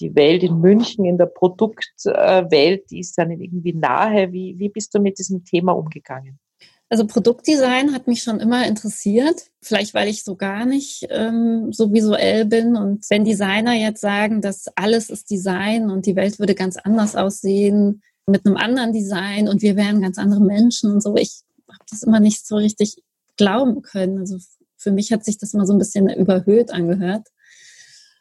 Die 0.00 0.14
Welt 0.14 0.42
in 0.42 0.60
München, 0.60 1.04
in 1.04 1.18
der 1.18 1.26
Produktwelt, 1.26 2.90
die 2.90 3.00
ist 3.00 3.16
dann 3.18 3.30
irgendwie 3.30 3.74
nahe. 3.74 4.32
Wie, 4.32 4.58
wie 4.58 4.68
bist 4.68 4.94
du 4.94 5.00
mit 5.00 5.18
diesem 5.18 5.44
Thema 5.44 5.72
umgegangen? 5.72 6.38
Also 6.88 7.06
Produktdesign 7.06 7.92
hat 7.92 8.08
mich 8.08 8.24
schon 8.24 8.40
immer 8.40 8.66
interessiert, 8.66 9.44
vielleicht 9.62 9.94
weil 9.94 10.08
ich 10.08 10.24
so 10.24 10.34
gar 10.34 10.66
nicht 10.66 11.06
ähm, 11.10 11.72
so 11.72 11.92
visuell 11.92 12.46
bin. 12.46 12.76
Und 12.76 13.08
wenn 13.10 13.24
Designer 13.24 13.74
jetzt 13.74 14.00
sagen, 14.00 14.40
dass 14.40 14.66
alles 14.74 15.08
ist 15.08 15.30
Design 15.30 15.88
und 15.88 16.06
die 16.06 16.16
Welt 16.16 16.40
würde 16.40 16.56
ganz 16.56 16.76
anders 16.76 17.14
aussehen 17.14 18.02
mit 18.26 18.44
einem 18.44 18.56
anderen 18.56 18.92
Design 18.92 19.48
und 19.48 19.62
wir 19.62 19.76
wären 19.76 20.02
ganz 20.02 20.18
andere 20.18 20.40
Menschen 20.40 20.90
und 20.90 21.00
so, 21.00 21.14
ich 21.16 21.42
habe 21.68 21.84
das 21.88 22.02
immer 22.02 22.18
nicht 22.18 22.44
so 22.44 22.56
richtig 22.56 22.96
glauben 23.36 23.82
können. 23.82 24.18
Also 24.18 24.38
für 24.76 24.90
mich 24.90 25.12
hat 25.12 25.24
sich 25.24 25.38
das 25.38 25.54
immer 25.54 25.66
so 25.66 25.74
ein 25.74 25.78
bisschen 25.78 26.08
überhöht 26.08 26.72
angehört. 26.72 27.28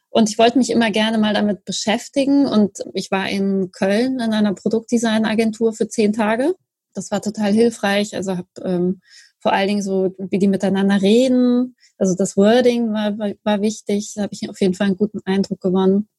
Und 0.09 0.29
ich 0.29 0.37
wollte 0.37 0.57
mich 0.57 0.71
immer 0.71 0.91
gerne 0.91 1.17
mal 1.17 1.33
damit 1.33 1.65
beschäftigen. 1.65 2.45
Und 2.45 2.79
ich 2.93 3.11
war 3.11 3.29
in 3.29 3.71
Köln 3.71 4.19
in 4.19 4.33
einer 4.33 4.53
Produktdesign-Agentur 4.53 5.73
für 5.73 5.87
zehn 5.87 6.13
Tage. 6.13 6.55
Das 6.93 7.11
war 7.11 7.21
total 7.21 7.53
hilfreich. 7.53 8.15
Also 8.15 8.37
habe 8.37 8.47
ähm, 8.63 9.01
vor 9.39 9.53
allen 9.53 9.67
Dingen 9.67 9.81
so, 9.81 10.15
wie 10.17 10.39
die 10.39 10.47
miteinander 10.47 11.01
reden. 11.01 11.75
Also 11.97 12.15
das 12.15 12.35
Wording 12.35 12.91
war, 12.91 13.17
war, 13.17 13.31
war 13.43 13.61
wichtig. 13.61 14.13
Da 14.15 14.23
habe 14.23 14.33
ich 14.33 14.49
auf 14.49 14.59
jeden 14.59 14.73
Fall 14.73 14.87
einen 14.87 14.97
guten 14.97 15.21
Eindruck 15.25 15.61
gewonnen. 15.61 16.09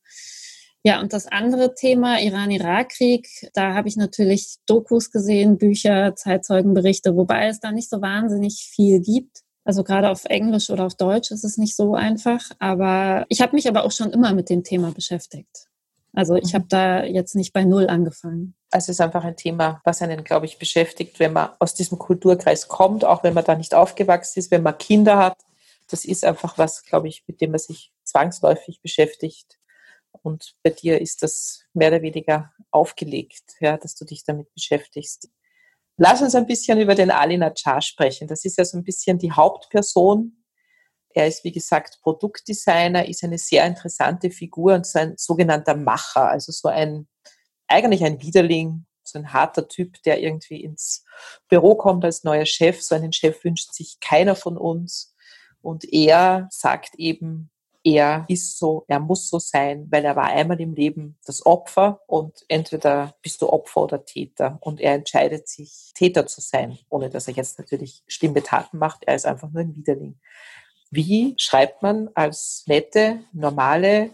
Ja, 0.82 1.00
und 1.00 1.12
das 1.12 1.26
andere 1.26 1.74
Thema, 1.74 2.20
Iran-Irak-Krieg, 2.22 3.28
da 3.52 3.74
habe 3.74 3.88
ich 3.88 3.96
natürlich 3.96 4.56
Dokus 4.64 5.10
gesehen, 5.10 5.58
Bücher, 5.58 6.14
Zeitzeugenberichte, 6.16 7.16
wobei 7.16 7.48
es 7.48 7.60
da 7.60 7.70
nicht 7.70 7.90
so 7.90 8.00
wahnsinnig 8.00 8.70
viel 8.74 9.00
gibt. 9.00 9.42
Also 9.64 9.84
gerade 9.84 10.10
auf 10.10 10.24
Englisch 10.24 10.70
oder 10.70 10.86
auf 10.86 10.94
Deutsch 10.94 11.30
ist 11.30 11.44
es 11.44 11.58
nicht 11.58 11.76
so 11.76 11.94
einfach. 11.94 12.40
Aber 12.58 13.26
ich 13.28 13.40
habe 13.40 13.54
mich 13.54 13.68
aber 13.68 13.84
auch 13.84 13.92
schon 13.92 14.12
immer 14.12 14.32
mit 14.32 14.48
dem 14.48 14.64
Thema 14.64 14.92
beschäftigt. 14.92 15.68
Also 16.12 16.34
ich 16.34 16.54
habe 16.54 16.64
da 16.68 17.04
jetzt 17.04 17.36
nicht 17.36 17.52
bei 17.52 17.64
Null 17.64 17.88
angefangen. 17.88 18.54
Also 18.70 18.86
es 18.86 18.96
ist 18.96 19.00
einfach 19.00 19.24
ein 19.24 19.36
Thema, 19.36 19.80
was 19.84 20.02
einen, 20.02 20.24
glaube 20.24 20.46
ich, 20.46 20.58
beschäftigt, 20.58 21.20
wenn 21.20 21.32
man 21.32 21.50
aus 21.58 21.74
diesem 21.74 21.98
Kulturkreis 21.98 22.68
kommt, 22.68 23.04
auch 23.04 23.22
wenn 23.22 23.34
man 23.34 23.44
da 23.44 23.54
nicht 23.54 23.74
aufgewachsen 23.74 24.38
ist, 24.40 24.50
wenn 24.50 24.62
man 24.62 24.76
Kinder 24.78 25.18
hat. 25.18 25.38
Das 25.88 26.04
ist 26.04 26.24
einfach 26.24 26.58
was, 26.58 26.84
glaube 26.84 27.08
ich, 27.08 27.24
mit 27.26 27.40
dem 27.40 27.50
man 27.50 27.58
sich 27.60 27.92
zwangsläufig 28.04 28.80
beschäftigt. 28.80 29.58
Und 30.22 30.54
bei 30.62 30.70
dir 30.70 31.00
ist 31.00 31.22
das 31.22 31.62
mehr 31.74 31.88
oder 31.88 32.02
weniger 32.02 32.52
aufgelegt, 32.70 33.54
ja, 33.60 33.76
dass 33.76 33.94
du 33.94 34.04
dich 34.04 34.24
damit 34.24 34.52
beschäftigst. 34.54 35.28
Lass 36.02 36.22
uns 36.22 36.34
ein 36.34 36.46
bisschen 36.46 36.80
über 36.80 36.94
den 36.94 37.10
Ali 37.10 37.36
Najjar 37.36 37.82
sprechen. 37.82 38.26
Das 38.26 38.46
ist 38.46 38.56
ja 38.56 38.64
so 38.64 38.78
ein 38.78 38.84
bisschen 38.84 39.18
die 39.18 39.32
Hauptperson. 39.32 40.32
Er 41.10 41.26
ist, 41.26 41.44
wie 41.44 41.52
gesagt, 41.52 41.98
Produktdesigner, 42.00 43.06
ist 43.06 43.22
eine 43.22 43.36
sehr 43.36 43.66
interessante 43.66 44.30
Figur 44.30 44.72
und 44.72 44.86
so 44.86 44.98
ein 44.98 45.12
sogenannter 45.18 45.76
Macher, 45.76 46.30
also 46.30 46.52
so 46.52 46.68
ein, 46.68 47.06
eigentlich 47.68 48.02
ein 48.02 48.22
Widerling, 48.22 48.86
so 49.04 49.18
ein 49.18 49.34
harter 49.34 49.68
Typ, 49.68 50.02
der 50.04 50.22
irgendwie 50.22 50.64
ins 50.64 51.04
Büro 51.50 51.74
kommt 51.74 52.02
als 52.02 52.24
neuer 52.24 52.46
Chef. 52.46 52.80
So 52.80 52.94
einen 52.94 53.12
Chef 53.12 53.44
wünscht 53.44 53.74
sich 53.74 54.00
keiner 54.00 54.36
von 54.36 54.56
uns. 54.56 55.14
Und 55.60 55.84
er 55.92 56.48
sagt 56.50 56.94
eben, 56.94 57.50
er 57.82 58.26
ist 58.28 58.58
so, 58.58 58.84
er 58.88 59.00
muss 59.00 59.28
so 59.28 59.38
sein, 59.38 59.86
weil 59.90 60.04
er 60.04 60.16
war 60.16 60.26
einmal 60.26 60.60
im 60.60 60.74
Leben 60.74 61.16
das 61.24 61.44
Opfer 61.46 62.00
und 62.06 62.44
entweder 62.48 63.14
bist 63.22 63.40
du 63.40 63.48
Opfer 63.48 63.82
oder 63.82 64.04
Täter 64.04 64.58
und 64.60 64.80
er 64.80 64.94
entscheidet 64.94 65.48
sich, 65.48 65.92
Täter 65.94 66.26
zu 66.26 66.40
sein, 66.40 66.78
ohne 66.90 67.08
dass 67.08 67.28
er 67.28 67.34
jetzt 67.34 67.58
natürlich 67.58 68.02
schlimme 68.06 68.42
Taten 68.42 68.78
macht. 68.78 69.04
Er 69.06 69.14
ist 69.14 69.26
einfach 69.26 69.50
nur 69.50 69.62
ein 69.62 69.76
Widerling. 69.76 70.18
Wie 70.90 71.34
schreibt 71.38 71.82
man 71.82 72.10
als 72.14 72.64
nette, 72.66 73.20
normale, 73.32 74.10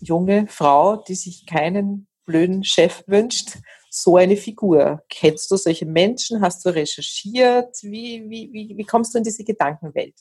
junge 0.00 0.46
Frau, 0.48 0.96
die 0.96 1.14
sich 1.14 1.46
keinen 1.46 2.08
blöden 2.24 2.64
Chef 2.64 3.04
wünscht, 3.06 3.58
so 3.96 4.16
eine 4.16 4.36
Figur? 4.36 5.02
Kennst 5.08 5.50
du 5.50 5.56
solche 5.56 5.86
Menschen? 5.86 6.40
Hast 6.40 6.64
du 6.64 6.70
recherchiert? 6.70 7.76
Wie, 7.82 8.24
wie, 8.28 8.52
wie, 8.52 8.76
wie 8.76 8.84
kommst 8.84 9.14
du 9.14 9.18
in 9.18 9.24
diese 9.24 9.44
Gedankenwelt? 9.44 10.14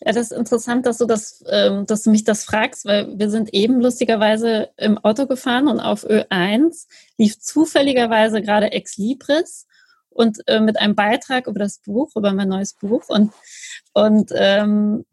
Ja, 0.00 0.12
das 0.12 0.30
ist 0.30 0.36
interessant, 0.36 0.86
dass 0.86 0.98
du 0.98 1.06
das, 1.06 1.44
ähm, 1.50 1.84
dass 1.86 2.04
du 2.04 2.10
mich 2.10 2.22
das 2.22 2.44
fragst, 2.44 2.84
weil 2.84 3.18
wir 3.18 3.30
sind 3.30 3.52
eben 3.52 3.80
lustigerweise 3.80 4.70
im 4.76 4.98
Auto 4.98 5.26
gefahren 5.26 5.66
und 5.66 5.80
auf 5.80 6.04
Ö1 6.04 6.86
lief 7.16 7.40
zufälligerweise 7.40 8.40
gerade 8.40 8.70
Ex 8.70 8.96
Libris 8.96 9.66
und 10.10 10.38
äh, 10.46 10.60
mit 10.60 10.78
einem 10.78 10.94
Beitrag 10.94 11.48
über 11.48 11.58
das 11.58 11.78
Buch, 11.78 12.14
über 12.14 12.32
mein 12.32 12.48
neues 12.48 12.74
Buch 12.74 13.04
und 13.08 13.32
und 13.92 14.30
ähm, 14.36 15.04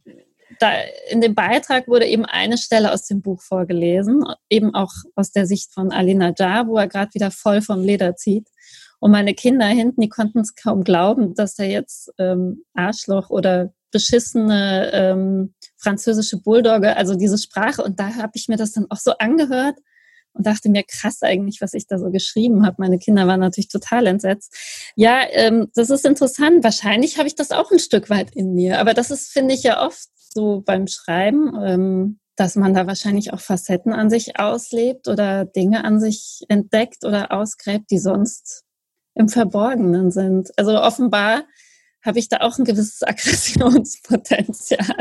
da 0.60 0.72
in 1.10 1.22
dem 1.22 1.36
Beitrag 1.36 1.88
wurde 1.88 2.06
eben 2.06 2.25
eine 2.25 2.58
Stelle 2.58 2.92
aus 2.94 3.06
dem 3.08 3.22
Buch 3.22 3.42
vorgelesen, 3.42 4.24
eben 4.50 4.74
auch 4.74 4.92
aus 5.16 5.32
der 5.32 5.46
Sicht 5.46 5.74
von 5.74 5.92
Alina 5.92 6.34
Jar, 6.38 6.68
wo 6.68 6.78
er 6.78 6.88
gerade 6.88 7.14
wieder 7.14 7.32
voll 7.32 7.62
vom 7.62 7.82
Leder 7.82 8.16
zieht. 8.16 8.50
Und 9.00 9.12
meine 9.12 9.34
Kinder 9.34 9.66
hinten, 9.66 10.02
die 10.02 10.10
konnten 10.10 10.40
es 10.40 10.56
kaum 10.56 10.84
glauben, 10.84 11.36
dass 11.36 11.60
er 11.60 11.68
jetzt 11.68 12.12
ähm, 12.18 12.64
Arschloch 12.74 13.30
oder 13.30 13.74
beschissene 13.92 14.92
ähm, 14.94 15.54
französische 15.78 16.38
Bulldogge, 16.38 16.98
also 16.98 17.16
diese 17.16 17.38
Sprache. 17.38 17.84
Und 17.84 18.00
da 18.00 18.16
habe 18.16 18.32
ich 18.36 18.48
mir 18.48 18.58
das 18.58 18.72
dann 18.72 18.88
auch 18.90 18.98
so 18.98 19.12
angehört 19.18 19.78
und 20.34 20.46
dachte 20.46 20.70
mir, 20.70 20.84
krass 20.84 21.24
eigentlich, 21.24 21.62
was 21.62 21.74
ich 21.74 21.88
da 21.88 21.98
so 21.98 22.12
geschrieben 22.12 22.66
habe. 22.66 22.75
Meine 22.80 23.00
Kinder 23.00 23.25
waren 23.25 23.40
natürlich 23.40 23.70
total 23.70 24.08
entsetzt. 24.08 24.54
Ja, 24.96 25.22
ähm, 25.32 25.70
das 25.75 25.90
ist 25.90 26.06
interessant. 26.06 26.64
Wahrscheinlich 26.64 27.18
habe 27.18 27.28
ich 27.28 27.36
das 27.36 27.52
auch 27.52 27.72
ein 27.72 27.80
Stück 27.80 28.10
weit 28.10 28.36
in 28.36 28.54
mir. 28.54 28.80
Aber 28.80 28.94
das 28.94 29.12
ist, 29.12 29.32
finde 29.32 29.54
ich, 29.54 29.64
ja 29.64 29.86
oft 29.86 30.10
so 30.36 30.62
beim 30.65 30.88
Schreiben, 30.88 31.54
ähm, 31.63 32.20
dass 32.36 32.56
man 32.56 32.74
da 32.74 32.86
wahrscheinlich 32.86 33.34
auch 33.34 33.39
Facetten 33.39 33.94
an 33.94 34.10
sich 34.10 34.39
auslebt 34.39 35.08
oder 35.08 35.46
Dinge 35.46 35.84
an 35.86 36.00
sich 36.00 36.44
entdeckt 36.50 37.06
oder 37.06 37.32
ausgräbt, 37.32 37.89
die 37.89 37.98
sonst 37.98 38.63
im 39.15 39.30
Verborgenen 39.30 40.12
sind. 40.12 40.51
Also 40.58 40.80
offenbar 40.82 41.46
habe 42.04 42.20
ich 42.20 42.27
da 42.30 42.42
auch 42.42 42.60
ein 42.60 42.65
gewisses 42.65 43.01
Aggressionspotenzial. 43.08 44.96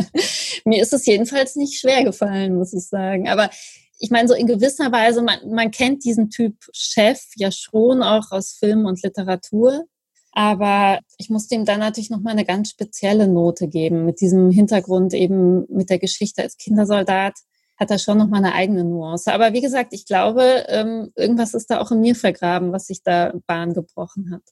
Mir 0.64 0.80
ist 0.80 0.92
es 0.92 1.04
jedenfalls 1.04 1.56
nicht 1.56 1.78
schwer 1.78 2.04
gefallen, 2.04 2.54
muss 2.56 2.72
ich 2.72 2.86
sagen. 2.86 3.28
Aber 3.28 3.50
ich 3.98 4.10
meine, 4.10 4.28
so 4.28 4.34
in 4.34 4.46
gewisser 4.46 4.90
Weise, 4.92 5.22
man, 5.22 5.38
man 5.50 5.70
kennt 5.70 6.04
diesen 6.04 6.30
Typ 6.30 6.56
Chef 6.72 7.20
ja 7.36 7.50
schon 7.50 8.02
auch 8.02 8.30
aus 8.30 8.52
Film 8.52 8.86
und 8.86 9.02
Literatur. 9.02 9.86
Aber 10.34 10.98
ich 11.16 11.30
musste 11.30 11.54
ihm 11.54 11.64
dann 11.64 11.78
natürlich 11.80 12.10
nochmal 12.10 12.32
eine 12.32 12.44
ganz 12.44 12.70
spezielle 12.70 13.28
Note 13.28 13.68
geben. 13.68 14.04
Mit 14.04 14.20
diesem 14.20 14.50
Hintergrund 14.50 15.14
eben 15.14 15.64
mit 15.68 15.90
der 15.90 16.00
Geschichte 16.00 16.42
als 16.42 16.56
Kindersoldat 16.56 17.34
hat 17.76 17.90
er 17.90 17.98
schon 17.98 18.18
nochmal 18.18 18.44
eine 18.44 18.54
eigene 18.54 18.84
Nuance. 18.84 19.32
Aber 19.32 19.52
wie 19.52 19.60
gesagt, 19.60 19.92
ich 19.92 20.06
glaube, 20.06 20.64
ähm, 20.68 21.12
irgendwas 21.16 21.54
ist 21.54 21.70
da 21.70 21.80
auch 21.80 21.90
in 21.92 22.00
mir 22.00 22.14
vergraben, 22.14 22.72
was 22.72 22.86
sich 22.86 23.02
da 23.02 23.32
Bahn 23.46 23.74
gebrochen 23.74 24.32
hat. 24.32 24.42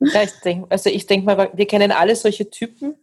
Ja, 0.00 0.22
ich 0.22 0.32
denk, 0.44 0.66
also 0.70 0.90
ich 0.90 1.06
denke 1.06 1.26
mal, 1.26 1.50
wir 1.54 1.66
kennen 1.66 1.92
alle 1.92 2.16
solche 2.16 2.50
Typen. 2.50 2.94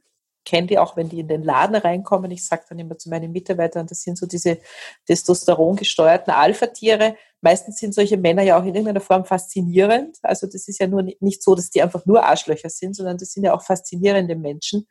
Kenne 0.45 0.67
die 0.67 0.79
auch, 0.79 0.95
wenn 0.95 1.10
die 1.10 1.19
in 1.19 1.27
den 1.27 1.43
Laden 1.43 1.75
reinkommen. 1.75 2.31
Ich 2.31 2.45
sage 2.45 2.63
dann 2.69 2.79
immer 2.79 2.98
zu 2.98 3.10
meinen 3.10 3.31
Mitarbeitern, 3.31 3.88
das 3.88 4.01
sind 4.01 4.17
so 4.17 4.25
diese 4.25 4.57
Testosteron 5.05 5.75
gesteuerten 5.75 6.33
Alpha-Tiere. 6.33 7.15
Meistens 7.41 7.77
sind 7.77 7.93
solche 7.93 8.17
Männer 8.17 8.43
ja 8.43 8.57
auch 8.60 8.63
in 8.63 8.75
irgendeiner 8.75 9.01
Form 9.01 9.25
faszinierend. 9.25 10.17
Also 10.21 10.48
das 10.48 10.67
ist 10.67 10.79
ja 10.79 10.88
nur 10.88 11.03
nicht 11.19 11.43
so, 11.43 11.55
dass 11.55 11.69
die 11.69 11.81
einfach 11.81 12.05
nur 12.05 12.24
Arschlöcher 12.24 12.69
sind, 12.69 12.95
sondern 12.95 13.17
das 13.17 13.31
sind 13.31 13.43
ja 13.43 13.53
auch 13.53 13.63
faszinierende 13.63 14.36
Menschen, 14.36 14.88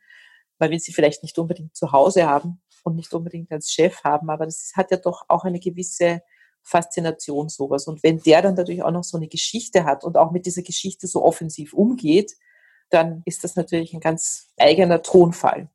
weil 0.57 0.69
wir 0.69 0.79
sie 0.79 0.93
vielleicht 0.93 1.23
nicht 1.23 1.37
unbedingt 1.37 1.75
zu 1.75 1.91
Hause 1.91 2.27
haben 2.27 2.61
und 2.83 2.95
nicht 2.95 3.13
unbedingt 3.13 3.51
als 3.51 3.71
Chef 3.71 4.03
haben, 4.03 4.29
aber 4.29 4.45
das 4.45 4.71
hat 4.75 4.91
ja 4.91 4.97
doch 4.97 5.25
auch 5.27 5.43
eine 5.43 5.59
gewisse 5.59 6.21
Faszination 6.63 7.49
sowas. 7.49 7.87
Und 7.87 8.03
wenn 8.03 8.19
der 8.19 8.41
dann 8.41 8.55
natürlich 8.55 8.83
auch 8.83 8.91
noch 8.91 9.03
so 9.03 9.17
eine 9.17 9.27
Geschichte 9.27 9.83
hat 9.83 10.03
und 10.03 10.17
auch 10.17 10.31
mit 10.31 10.45
dieser 10.45 10.61
Geschichte 10.61 11.07
so 11.07 11.23
offensiv 11.23 11.73
umgeht, 11.73 12.33
dann 12.91 13.23
ist 13.25 13.43
das 13.43 13.55
natürlich 13.55 13.93
ein 13.93 13.99
ganz 13.99 14.49
eigener 14.57 15.01
Tonfall. 15.01 15.69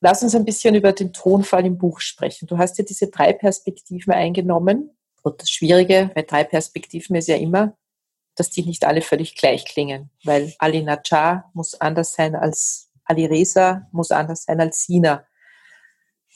Lass 0.00 0.22
uns 0.22 0.34
ein 0.34 0.44
bisschen 0.44 0.74
über 0.74 0.92
den 0.92 1.12
Tonfall 1.12 1.66
im 1.66 1.76
Buch 1.76 2.00
sprechen. 2.00 2.46
Du 2.46 2.56
hast 2.56 2.78
ja 2.78 2.84
diese 2.84 3.08
drei 3.08 3.32
Perspektiven 3.32 4.12
eingenommen. 4.12 4.90
Und 5.22 5.42
das 5.42 5.50
Schwierige 5.50 6.10
bei 6.14 6.22
drei 6.22 6.44
Perspektiven 6.44 7.16
ist 7.16 7.28
ja 7.28 7.36
immer, 7.36 7.76
dass 8.34 8.48
die 8.48 8.64
nicht 8.64 8.86
alle 8.86 9.02
völlig 9.02 9.34
gleich 9.36 9.66
klingen, 9.66 10.10
weil 10.24 10.54
Ali 10.58 10.82
Najjar 10.82 11.50
muss 11.52 11.78
anders 11.78 12.14
sein 12.14 12.34
als 12.34 12.90
Ali 13.04 13.26
Reza, 13.26 13.88
muss 13.92 14.10
anders 14.10 14.44
sein 14.44 14.60
als 14.60 14.84
Sina. 14.84 15.26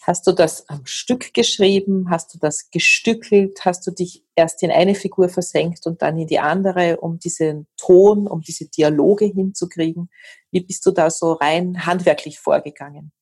Hast 0.07 0.27
du 0.27 0.33
das 0.33 0.69
am 0.69 0.85
Stück 0.85 1.33
geschrieben? 1.33 2.11
Hast 2.11 2.35
du 2.35 2.39
das 2.39 2.71
gestückelt? 2.71 3.65
Hast 3.65 3.87
du 3.87 3.91
dich 3.91 4.23
erst 4.35 4.63
in 4.63 4.71
eine 4.71 4.95
Figur 4.95 5.31
versenkt 5.31 5.87
und 5.87 6.03
dann 6.03 6.19
in 6.19 6.27
die 6.27 6.41
andere, 6.41 6.99
um 6.99 7.19
diesen 7.19 7.67
Ton, 7.79 8.27
um 8.27 8.43
diese 8.43 8.69
Dialoge 8.69 9.25
hinzukriegen? 9.25 10.11
Wie 10.51 10.61
bist 10.61 10.85
du 10.85 10.91
da 10.91 11.09
so 11.09 11.33
rein 11.33 11.87
handwerklich 11.87 12.39
vorgegangen? 12.39 13.13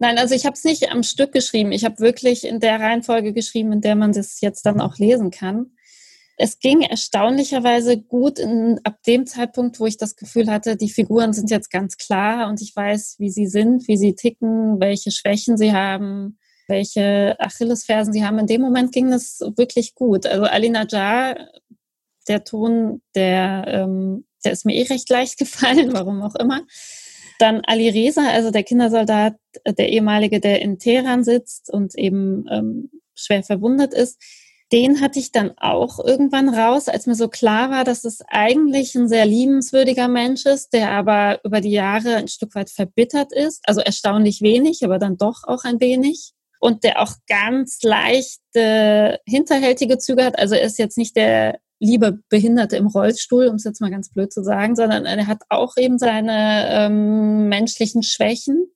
Nein, 0.00 0.18
also 0.18 0.34
ich 0.34 0.46
habe 0.46 0.54
es 0.54 0.64
nicht 0.64 0.90
am 0.90 1.04
Stück 1.04 1.30
geschrieben. 1.30 1.70
Ich 1.70 1.84
habe 1.84 2.00
wirklich 2.00 2.44
in 2.44 2.58
der 2.58 2.80
Reihenfolge 2.80 3.32
geschrieben, 3.32 3.70
in 3.70 3.80
der 3.80 3.94
man 3.94 4.10
das 4.10 4.40
jetzt 4.40 4.66
dann 4.66 4.80
auch 4.80 4.98
lesen 4.98 5.30
kann 5.30 5.75
es 6.36 6.58
ging 6.58 6.82
erstaunlicherweise 6.82 7.98
gut 7.98 8.38
in, 8.38 8.78
ab 8.84 9.02
dem 9.06 9.26
Zeitpunkt, 9.26 9.80
wo 9.80 9.86
ich 9.86 9.96
das 9.96 10.16
Gefühl 10.16 10.50
hatte, 10.50 10.76
die 10.76 10.90
Figuren 10.90 11.32
sind 11.32 11.50
jetzt 11.50 11.70
ganz 11.70 11.96
klar 11.96 12.48
und 12.48 12.60
ich 12.60 12.76
weiß, 12.76 13.16
wie 13.18 13.30
sie 13.30 13.46
sind, 13.46 13.88
wie 13.88 13.96
sie 13.96 14.14
ticken, 14.14 14.78
welche 14.78 15.10
Schwächen 15.10 15.56
sie 15.56 15.72
haben, 15.72 16.38
welche 16.68 17.36
Achillesfersen 17.38 18.12
sie 18.12 18.24
haben. 18.24 18.38
In 18.38 18.46
dem 18.46 18.60
Moment 18.60 18.92
ging 18.92 19.10
das 19.10 19.40
wirklich 19.56 19.94
gut. 19.94 20.26
Also 20.26 20.44
Ali 20.44 20.68
Najjar, 20.68 21.36
der 22.28 22.44
Ton, 22.44 23.00
der, 23.14 23.64
ähm, 23.68 24.26
der 24.44 24.52
ist 24.52 24.66
mir 24.66 24.74
eh 24.74 24.82
recht 24.82 25.08
leicht 25.08 25.38
gefallen, 25.38 25.94
warum 25.94 26.22
auch 26.22 26.34
immer. 26.34 26.62
Dann 27.38 27.62
Ali 27.66 27.88
Reza, 27.88 28.28
also 28.28 28.50
der 28.50 28.62
Kindersoldat, 28.62 29.36
der 29.66 29.88
ehemalige, 29.88 30.40
der 30.40 30.60
in 30.60 30.78
Teheran 30.78 31.24
sitzt 31.24 31.72
und 31.72 31.94
eben 31.94 32.46
ähm, 32.50 32.90
schwer 33.14 33.42
verwundet 33.42 33.94
ist 33.94 34.18
den 34.72 35.00
hatte 35.00 35.18
ich 35.18 35.30
dann 35.30 35.52
auch 35.58 36.04
irgendwann 36.04 36.48
raus, 36.48 36.88
als 36.88 37.06
mir 37.06 37.14
so 37.14 37.28
klar 37.28 37.70
war, 37.70 37.84
dass 37.84 38.04
es 38.04 38.20
eigentlich 38.28 38.94
ein 38.96 39.08
sehr 39.08 39.24
liebenswürdiger 39.24 40.08
Mensch 40.08 40.44
ist, 40.44 40.72
der 40.72 40.90
aber 40.90 41.40
über 41.44 41.60
die 41.60 41.70
Jahre 41.70 42.16
ein 42.16 42.28
Stück 42.28 42.54
weit 42.54 42.70
verbittert 42.70 43.32
ist. 43.32 43.62
Also 43.66 43.80
erstaunlich 43.80 44.42
wenig, 44.42 44.84
aber 44.84 44.98
dann 44.98 45.16
doch 45.16 45.44
auch 45.44 45.64
ein 45.64 45.80
wenig. 45.80 46.32
Und 46.58 46.82
der 46.82 47.00
auch 47.00 47.12
ganz 47.28 47.82
leichte, 47.82 49.20
hinterhältige 49.24 49.98
Züge 49.98 50.24
hat. 50.24 50.38
Also 50.38 50.56
er 50.56 50.66
ist 50.66 50.78
jetzt 50.78 50.98
nicht 50.98 51.14
der 51.14 51.60
liebe 51.78 52.18
Behinderte 52.28 52.76
im 52.76 52.86
Rollstuhl, 52.86 53.46
um 53.46 53.56
es 53.56 53.64
jetzt 53.64 53.80
mal 53.80 53.90
ganz 53.90 54.10
blöd 54.10 54.32
zu 54.32 54.42
sagen, 54.42 54.74
sondern 54.74 55.04
er 55.04 55.26
hat 55.26 55.42
auch 55.48 55.76
eben 55.76 55.98
seine 55.98 56.66
ähm, 56.70 57.48
menschlichen 57.48 58.02
Schwächen. 58.02 58.66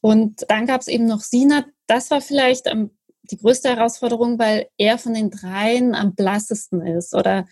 Und 0.00 0.44
dann 0.48 0.66
gab 0.66 0.80
es 0.80 0.88
eben 0.88 1.06
noch 1.06 1.20
Sina. 1.20 1.64
Das 1.86 2.10
war 2.10 2.20
vielleicht 2.20 2.68
am 2.68 2.90
die 3.30 3.38
größte 3.38 3.68
Herausforderung, 3.68 4.38
weil 4.38 4.68
er 4.76 4.98
von 4.98 5.14
den 5.14 5.30
dreien 5.30 5.94
am 5.94 6.14
blassesten 6.14 6.86
ist 6.86 7.14
oder 7.14 7.46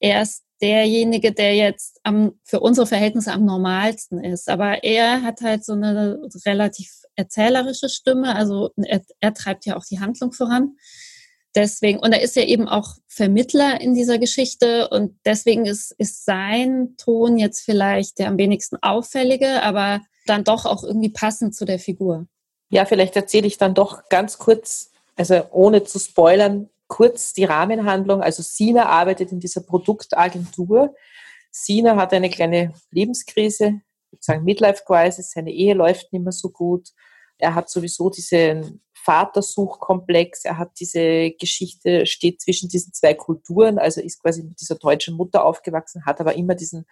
er 0.00 0.22
ist 0.22 0.44
derjenige, 0.60 1.32
der 1.32 1.54
jetzt 1.54 2.00
am, 2.02 2.38
für 2.44 2.60
unsere 2.60 2.86
Verhältnisse 2.86 3.32
am 3.32 3.44
normalsten 3.44 4.22
ist. 4.22 4.48
Aber 4.48 4.84
er 4.84 5.22
hat 5.22 5.40
halt 5.40 5.64
so 5.64 5.72
eine 5.72 6.20
relativ 6.44 6.90
erzählerische 7.16 7.88
Stimme, 7.88 8.34
also 8.34 8.70
er, 8.76 9.02
er 9.20 9.34
treibt 9.34 9.66
ja 9.66 9.76
auch 9.76 9.84
die 9.84 10.00
Handlung 10.00 10.32
voran. 10.32 10.76
Deswegen, 11.54 11.98
und 11.98 12.12
er 12.12 12.20
ist 12.20 12.36
ja 12.36 12.44
eben 12.44 12.68
auch 12.68 12.96
Vermittler 13.08 13.80
in 13.80 13.94
dieser 13.94 14.18
Geschichte 14.18 14.88
und 14.88 15.18
deswegen 15.24 15.66
ist, 15.66 15.92
ist 15.98 16.24
sein 16.24 16.94
Ton 16.96 17.38
jetzt 17.38 17.60
vielleicht 17.60 18.18
der 18.18 18.28
am 18.28 18.38
wenigsten 18.38 18.76
auffällige, 18.82 19.62
aber 19.62 20.00
dann 20.26 20.44
doch 20.44 20.64
auch 20.64 20.84
irgendwie 20.84 21.10
passend 21.10 21.56
zu 21.56 21.64
der 21.64 21.80
Figur. 21.80 22.26
Ja, 22.70 22.84
vielleicht 22.84 23.16
erzähle 23.16 23.48
ich 23.48 23.58
dann 23.58 23.74
doch 23.74 24.08
ganz 24.08 24.38
kurz 24.38 24.92
also 25.20 25.44
ohne 25.50 25.84
zu 25.84 25.98
spoilern, 25.98 26.70
kurz 26.88 27.34
die 27.34 27.44
Rahmenhandlung. 27.44 28.22
Also 28.22 28.42
Sina 28.42 28.86
arbeitet 28.86 29.32
in 29.32 29.38
dieser 29.38 29.60
Produktagentur. 29.60 30.94
Sina 31.50 31.96
hat 31.96 32.14
eine 32.14 32.30
kleine 32.30 32.72
Lebenskrise, 32.90 33.82
sozusagen 34.10 34.44
Midlife 34.44 34.82
Crisis, 34.86 35.32
seine 35.32 35.52
Ehe 35.52 35.74
läuft 35.74 36.10
nicht 36.12 36.22
mehr 36.22 36.32
so 36.32 36.48
gut. 36.48 36.88
Er 37.36 37.54
hat 37.54 37.68
sowieso 37.68 38.08
diesen 38.08 38.80
Vatersuchkomplex, 38.94 40.46
er 40.46 40.56
hat 40.56 40.72
diese 40.80 41.32
Geschichte, 41.32 42.06
steht 42.06 42.40
zwischen 42.40 42.70
diesen 42.70 42.94
zwei 42.94 43.12
Kulturen, 43.12 43.78
also 43.78 44.00
ist 44.00 44.22
quasi 44.22 44.42
mit 44.42 44.58
dieser 44.58 44.76
deutschen 44.76 45.16
Mutter 45.16 45.44
aufgewachsen, 45.44 46.06
hat 46.06 46.20
aber 46.20 46.34
immer 46.34 46.54
diesen 46.54 46.86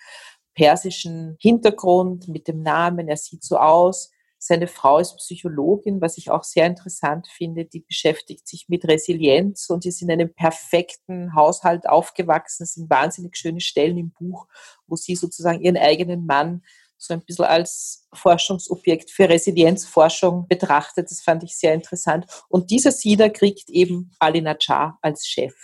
persischen 0.54 1.36
Hintergrund 1.40 2.28
mit 2.28 2.46
dem 2.46 2.62
Namen, 2.62 3.08
er 3.08 3.16
sieht 3.16 3.42
so 3.42 3.56
aus. 3.56 4.10
Seine 4.38 4.68
Frau 4.68 4.98
ist 4.98 5.16
Psychologin, 5.16 6.00
was 6.00 6.16
ich 6.16 6.30
auch 6.30 6.44
sehr 6.44 6.66
interessant 6.66 7.26
finde. 7.26 7.64
Die 7.64 7.80
beschäftigt 7.80 8.46
sich 8.46 8.68
mit 8.68 8.86
Resilienz 8.86 9.68
und 9.68 9.84
ist 9.84 10.00
in 10.00 10.10
einem 10.10 10.32
perfekten 10.32 11.34
Haushalt 11.34 11.88
aufgewachsen. 11.88 12.62
Es 12.62 12.74
sind 12.74 12.88
wahnsinnig 12.88 13.36
schöne 13.36 13.60
Stellen 13.60 13.98
im 13.98 14.12
Buch, 14.12 14.46
wo 14.86 14.94
sie 14.94 15.16
sozusagen 15.16 15.60
ihren 15.60 15.76
eigenen 15.76 16.24
Mann 16.24 16.62
so 16.98 17.14
ein 17.14 17.24
bisschen 17.24 17.46
als 17.46 18.06
Forschungsobjekt 18.12 19.10
für 19.10 19.28
Resilienzforschung 19.28 20.46
betrachtet. 20.48 21.10
Das 21.10 21.20
fand 21.20 21.42
ich 21.42 21.56
sehr 21.56 21.74
interessant. 21.74 22.26
Und 22.48 22.70
dieser 22.70 22.92
Sida 22.92 23.28
kriegt 23.28 23.70
eben 23.70 24.12
Ali 24.18 24.40
Najjar 24.40 24.98
als 25.02 25.26
Chef. 25.26 25.54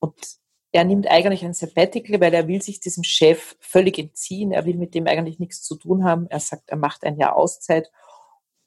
Und 0.00 0.14
er 0.72 0.84
nimmt 0.84 1.06
eigentlich 1.08 1.44
ein 1.44 1.54
Sabbatical, 1.54 2.20
weil 2.20 2.34
er 2.34 2.48
will 2.48 2.60
sich 2.60 2.80
diesem 2.80 3.04
Chef 3.04 3.56
völlig 3.60 3.96
entziehen. 3.96 4.50
Er 4.50 4.66
will 4.66 4.76
mit 4.76 4.94
dem 4.94 5.06
eigentlich 5.06 5.38
nichts 5.38 5.62
zu 5.62 5.76
tun 5.76 6.04
haben. 6.04 6.26
Er 6.30 6.40
sagt, 6.40 6.70
er 6.70 6.76
macht 6.76 7.04
ein 7.04 7.16
Jahr 7.16 7.36
Auszeit 7.36 7.90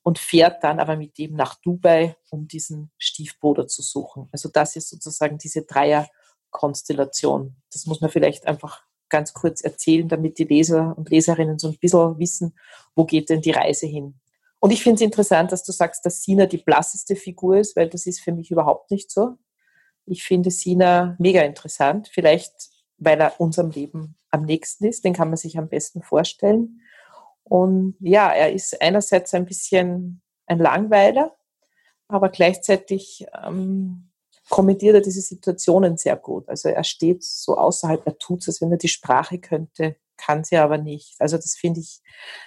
und 0.08 0.20
fährt 0.20 0.64
dann 0.64 0.80
aber 0.80 0.96
mit 0.96 1.18
dem 1.18 1.36
nach 1.36 1.56
Dubai, 1.56 2.16
um 2.30 2.48
diesen 2.48 2.92
Stiefbruder 2.98 3.68
zu 3.68 3.82
suchen. 3.82 4.30
Also 4.32 4.48
das 4.48 4.78
ist 4.78 4.90
sozusagen 4.90 5.38
diese 5.38 5.64
Dreierkonstellation. 5.64 7.58
Das 7.74 7.88
muss 7.88 8.00
man 8.00 8.10
vielleicht 8.10 8.48
einfach 8.48 8.86
ganz 9.10 9.34
kurz 9.34 9.60
erzählen, 9.60 10.08
damit 10.08 10.40
die 10.40 10.46
Leser 10.46 10.98
und 10.98 11.10
Leserinnen 11.10 11.60
so 11.60 11.68
ein 11.68 11.78
bisschen 11.78 12.18
wissen, 12.20 12.58
wo 12.96 13.04
geht 13.04 13.30
denn 13.30 13.42
die 13.42 13.52
Reise 13.52 13.86
hin. 13.86 14.18
Und 14.60 14.72
ich 14.72 14.82
finde 14.82 14.96
es 14.96 15.02
interessant, 15.02 15.52
dass 15.52 15.66
du 15.66 15.74
sagst, 15.74 16.06
dass 16.06 16.24
Sina 16.24 16.46
die 16.46 16.60
blasseste 16.60 17.18
Figur 17.18 17.58
ist, 17.58 17.76
weil 17.76 17.90
das 17.90 18.06
ist 18.06 18.22
für 18.22 18.32
mich 18.32 18.50
überhaupt 18.50 18.92
nicht 18.92 19.12
so. 19.12 19.36
Ich 20.06 20.24
finde 20.24 20.52
Sina 20.52 21.18
mega 21.20 21.42
interessant, 21.42 22.10
vielleicht 22.14 22.54
weil 22.98 23.20
er 23.20 23.42
unserem 23.42 23.72
Leben 23.72 24.16
am 24.32 24.46
nächsten 24.46 24.86
ist, 24.86 25.04
den 25.04 25.12
kann 25.12 25.28
man 25.28 25.38
sich 25.38 25.58
am 25.58 25.68
besten 25.68 26.02
vorstellen. 26.02 26.80
Und 27.50 27.96
ja, 28.00 28.32
er 28.32 28.52
ist 28.52 28.82
einerseits 28.82 29.34
ein 29.34 29.46
bisschen 29.46 30.22
ein 30.46 30.60
Langweiler, 30.60 31.36
aber 32.08 32.30
gleichzeitig 32.30 33.26
ähm, 33.46 34.10
kommentiert 34.50 34.96
er 34.96 35.02
diese 35.02 35.22
Situationen 35.22 35.98
sehr 35.98 36.16
gut. 36.16 36.48
Also 36.48 36.70
er 36.70 36.84
steht 36.84 37.24
so 37.24 37.58
außerhalb, 37.58 38.06
er 38.06 38.18
tut 38.18 38.42
es, 38.42 38.48
als 38.48 38.62
wenn 38.62 38.72
er 38.72 38.78
die 38.78 38.88
Sprache 38.88 39.40
könnte, 39.40 39.96
kann 40.18 40.44
sie 40.44 40.58
aber 40.58 40.78
nicht. 40.78 41.16
Also 41.20 41.38
das 41.38 41.56
finde 41.56 41.80
ich 41.82 42.02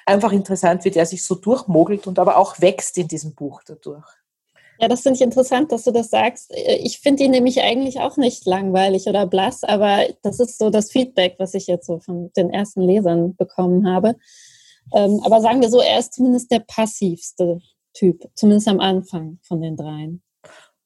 einfach 0.07 0.33
interessant, 0.33 0.85
wie 0.85 0.91
der 0.91 1.07
sich 1.07 1.23
so 1.23 1.35
durchmogelt 1.35 2.07
und 2.07 2.19
aber 2.19 2.37
auch 2.37 2.61
wächst 2.61 2.99
in 2.99 3.09
diesem 3.09 3.35
Buch 3.35 3.63
dadurch. 3.65 4.07
Ja, 4.81 4.89
das 4.89 5.03
finde 5.03 5.17
ich 5.17 5.23
interessant, 5.23 5.73
dass 5.73 5.85
du 5.85 5.91
das 5.91 6.09
sagst. 6.09 6.51
Ich 6.55 7.01
finde 7.01 7.25
ihn 7.25 7.33
nämlich 7.33 7.61
eigentlich 7.61 8.01
auch 8.01 8.17
nicht 8.17 8.47
langweilig 8.47 9.07
oder 9.07 9.27
blass, 9.27 9.63
aber 9.63 10.07
das 10.23 10.41
ist 10.41 10.59
so 10.59 10.71
das 10.71 10.91
Feedback, 10.91 11.35
was 11.39 11.53
ich 11.53 11.67
jetzt 11.67 11.87
so 11.87 12.01
von 12.01 12.33
den 12.35 12.49
ersten 12.49 12.81
Lesern 12.81 13.37
bekommen 13.37 13.87
habe. 13.87 14.17
Ähm, 14.93 15.21
aber 15.25 15.41
sagen 15.41 15.61
wir 15.61 15.69
so, 15.69 15.81
er 15.81 15.99
ist 15.99 16.15
zumindest 16.15 16.51
der 16.51 16.61
passivste 16.61 17.61
Typ, 17.95 18.29
zumindest 18.35 18.69
am 18.69 18.81
Anfang 18.81 19.39
von 19.43 19.61
den 19.61 19.77
dreien. 19.77 20.23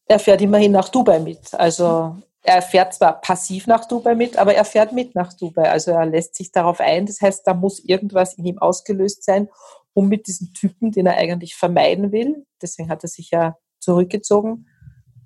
Er 0.06 0.18
fährt 0.18 0.42
immerhin 0.42 0.72
nach 0.72 0.88
Dubai 0.88 1.20
mit. 1.20 1.54
Also 1.54 2.16
er 2.42 2.60
fährt 2.60 2.94
zwar 2.94 3.20
passiv 3.20 3.66
nach 3.66 3.86
Dubai 3.86 4.14
mit, 4.14 4.36
aber 4.36 4.54
er 4.54 4.64
fährt 4.64 4.92
mit 4.92 5.14
nach 5.14 5.32
Dubai. 5.32 5.70
Also 5.70 5.92
er 5.92 6.04
lässt 6.04 6.34
sich 6.34 6.52
darauf 6.52 6.80
ein. 6.80 7.06
Das 7.06 7.20
heißt, 7.20 7.46
da 7.46 7.54
muss 7.54 7.78
irgendwas 7.78 8.34
in 8.34 8.44
ihm 8.44 8.58
ausgelöst 8.58 9.24
sein, 9.24 9.48
um 9.94 10.08
mit 10.08 10.26
diesem 10.26 10.52
Typen, 10.52 10.90
den 10.92 11.06
er 11.06 11.16
eigentlich 11.16 11.54
vermeiden 11.54 12.12
will, 12.12 12.44
deswegen 12.60 12.90
hat 12.90 13.02
er 13.04 13.08
sich 13.08 13.30
ja 13.30 13.56
zurückgezogen, 13.78 14.68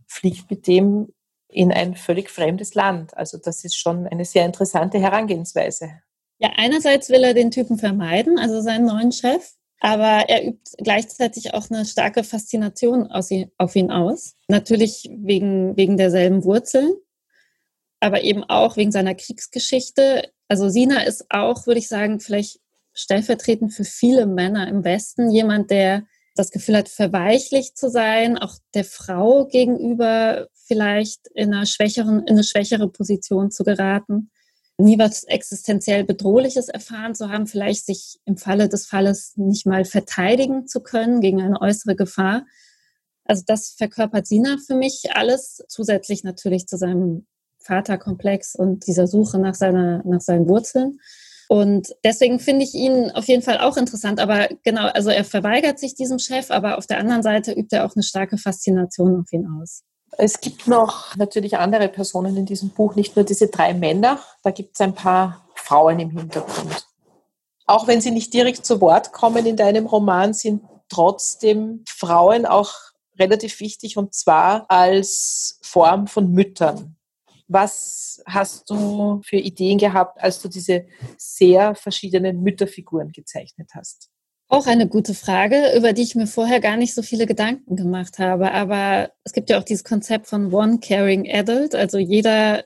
fliegt 0.06 0.50
mit 0.50 0.66
dem 0.66 1.12
in 1.48 1.72
ein 1.72 1.96
völlig 1.96 2.30
fremdes 2.30 2.74
Land. 2.74 3.16
Also 3.16 3.38
das 3.38 3.64
ist 3.64 3.76
schon 3.76 4.06
eine 4.06 4.26
sehr 4.26 4.44
interessante 4.44 4.98
Herangehensweise. 4.98 6.02
Ja, 6.38 6.52
einerseits 6.56 7.10
will 7.10 7.24
er 7.24 7.34
den 7.34 7.50
Typen 7.50 7.78
vermeiden, 7.78 8.38
also 8.38 8.60
seinen 8.60 8.86
neuen 8.86 9.12
Chef. 9.12 9.52
Aber 9.80 10.28
er 10.28 10.44
übt 10.44 10.72
gleichzeitig 10.78 11.54
auch 11.54 11.70
eine 11.70 11.84
starke 11.84 12.24
Faszination 12.24 13.10
auf 13.12 13.76
ihn 13.76 13.90
aus. 13.90 14.34
Natürlich 14.48 15.08
wegen, 15.16 15.76
wegen 15.76 15.96
derselben 15.96 16.42
Wurzeln, 16.44 16.92
aber 18.00 18.22
eben 18.24 18.42
auch 18.44 18.76
wegen 18.76 18.90
seiner 18.90 19.14
Kriegsgeschichte. 19.14 20.32
Also 20.48 20.68
Sina 20.68 21.02
ist 21.02 21.26
auch, 21.30 21.66
würde 21.66 21.78
ich 21.78 21.88
sagen, 21.88 22.18
vielleicht 22.18 22.60
stellvertretend 22.92 23.72
für 23.72 23.84
viele 23.84 24.26
Männer 24.26 24.66
im 24.66 24.82
Westen 24.82 25.30
jemand, 25.30 25.70
der 25.70 26.06
das 26.34 26.50
Gefühl 26.50 26.76
hat, 26.76 26.88
verweichlicht 26.88 27.76
zu 27.76 27.90
sein, 27.90 28.38
auch 28.38 28.54
der 28.74 28.84
Frau 28.84 29.46
gegenüber 29.46 30.48
vielleicht 30.54 31.28
in 31.34 31.52
einer 31.52 31.66
schwächeren, 31.66 32.20
in 32.20 32.34
eine 32.34 32.44
schwächere 32.44 32.88
Position 32.88 33.50
zu 33.50 33.64
geraten, 33.64 34.30
nie 34.78 34.98
was 34.98 35.24
existenziell 35.24 36.04
Bedrohliches 36.04 36.68
erfahren 36.68 37.14
zu 37.14 37.28
haben, 37.28 37.46
vielleicht 37.46 37.84
sich 37.84 38.20
im 38.24 38.36
Falle 38.36 38.68
des 38.68 38.86
Falles 38.86 39.32
nicht 39.36 39.66
mal 39.66 39.84
verteidigen 39.84 40.66
zu 40.66 40.80
können 40.80 41.20
gegen 41.20 41.42
eine 41.42 41.60
äußere 41.60 41.96
Gefahr. 41.96 42.46
Also 43.24 43.42
das 43.46 43.70
verkörpert 43.70 44.26
Sina 44.26 44.56
für 44.64 44.76
mich 44.76 45.10
alles, 45.14 45.62
zusätzlich 45.68 46.24
natürlich 46.24 46.66
zu 46.66 46.78
seinem 46.78 47.26
Vaterkomplex 47.58 48.54
und 48.54 48.86
dieser 48.86 49.06
Suche 49.06 49.38
nach 49.38 49.54
seiner, 49.54 50.02
nach 50.06 50.20
seinen 50.20 50.48
Wurzeln. 50.48 51.00
Und 51.48 51.94
deswegen 52.04 52.40
finde 52.40 52.64
ich 52.64 52.74
ihn 52.74 53.10
auf 53.10 53.24
jeden 53.26 53.42
Fall 53.42 53.58
auch 53.58 53.76
interessant. 53.76 54.20
Aber 54.20 54.48
genau, 54.62 54.86
also 54.88 55.10
er 55.10 55.24
verweigert 55.24 55.78
sich 55.78 55.94
diesem 55.94 56.18
Chef, 56.18 56.50
aber 56.50 56.78
auf 56.78 56.86
der 56.86 56.98
anderen 56.98 57.22
Seite 57.22 57.52
übt 57.52 57.74
er 57.74 57.84
auch 57.84 57.96
eine 57.96 58.02
starke 58.02 58.38
Faszination 58.38 59.20
auf 59.20 59.32
ihn 59.32 59.46
aus. 59.46 59.82
Es 60.16 60.40
gibt 60.40 60.66
noch 60.66 61.14
natürlich 61.16 61.58
andere 61.58 61.88
Personen 61.88 62.36
in 62.36 62.46
diesem 62.46 62.70
Buch, 62.70 62.94
nicht 62.94 63.16
nur 63.16 63.24
diese 63.24 63.48
drei 63.48 63.74
Männer, 63.74 64.18
da 64.42 64.50
gibt 64.50 64.74
es 64.74 64.80
ein 64.80 64.94
paar 64.94 65.44
Frauen 65.54 66.00
im 66.00 66.10
Hintergrund. 66.10 66.86
Auch 67.66 67.86
wenn 67.86 68.00
sie 68.00 68.10
nicht 68.10 68.32
direkt 68.32 68.64
zu 68.64 68.80
Wort 68.80 69.12
kommen 69.12 69.44
in 69.44 69.56
deinem 69.56 69.86
Roman, 69.86 70.32
sind 70.32 70.62
trotzdem 70.88 71.84
Frauen 71.86 72.46
auch 72.46 72.72
relativ 73.18 73.60
wichtig 73.60 73.96
und 73.96 74.14
zwar 74.14 74.64
als 74.70 75.58
Form 75.62 76.06
von 76.06 76.32
Müttern. 76.32 76.96
Was 77.46 78.22
hast 78.26 78.68
du 78.70 79.20
für 79.24 79.36
Ideen 79.36 79.78
gehabt, 79.78 80.20
als 80.20 80.40
du 80.40 80.48
diese 80.48 80.86
sehr 81.16 81.74
verschiedenen 81.74 82.42
Mütterfiguren 82.42 83.12
gezeichnet 83.12 83.70
hast? 83.74 84.10
Auch 84.50 84.66
eine 84.66 84.88
gute 84.88 85.12
Frage, 85.12 85.76
über 85.76 85.92
die 85.92 86.02
ich 86.02 86.14
mir 86.14 86.26
vorher 86.26 86.60
gar 86.60 86.78
nicht 86.78 86.94
so 86.94 87.02
viele 87.02 87.26
Gedanken 87.26 87.76
gemacht 87.76 88.18
habe. 88.18 88.52
Aber 88.52 89.12
es 89.22 89.34
gibt 89.34 89.50
ja 89.50 89.58
auch 89.58 89.64
dieses 89.64 89.84
Konzept 89.84 90.26
von 90.26 90.54
One 90.54 90.78
Caring 90.80 91.30
Adult. 91.30 91.74
Also 91.74 91.98
jeder, 91.98 92.64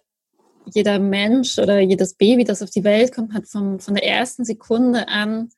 jeder 0.72 1.00
Mensch 1.00 1.58
oder 1.58 1.80
jedes 1.80 2.14
Baby, 2.14 2.44
das 2.44 2.62
auf 2.62 2.70
die 2.70 2.84
Welt 2.84 3.12
kommt, 3.12 3.34
hat 3.34 3.48
vom, 3.48 3.80
von 3.80 3.94
der 3.94 4.06
ersten 4.06 4.44
Sekunde 4.44 5.08
an 5.08 5.50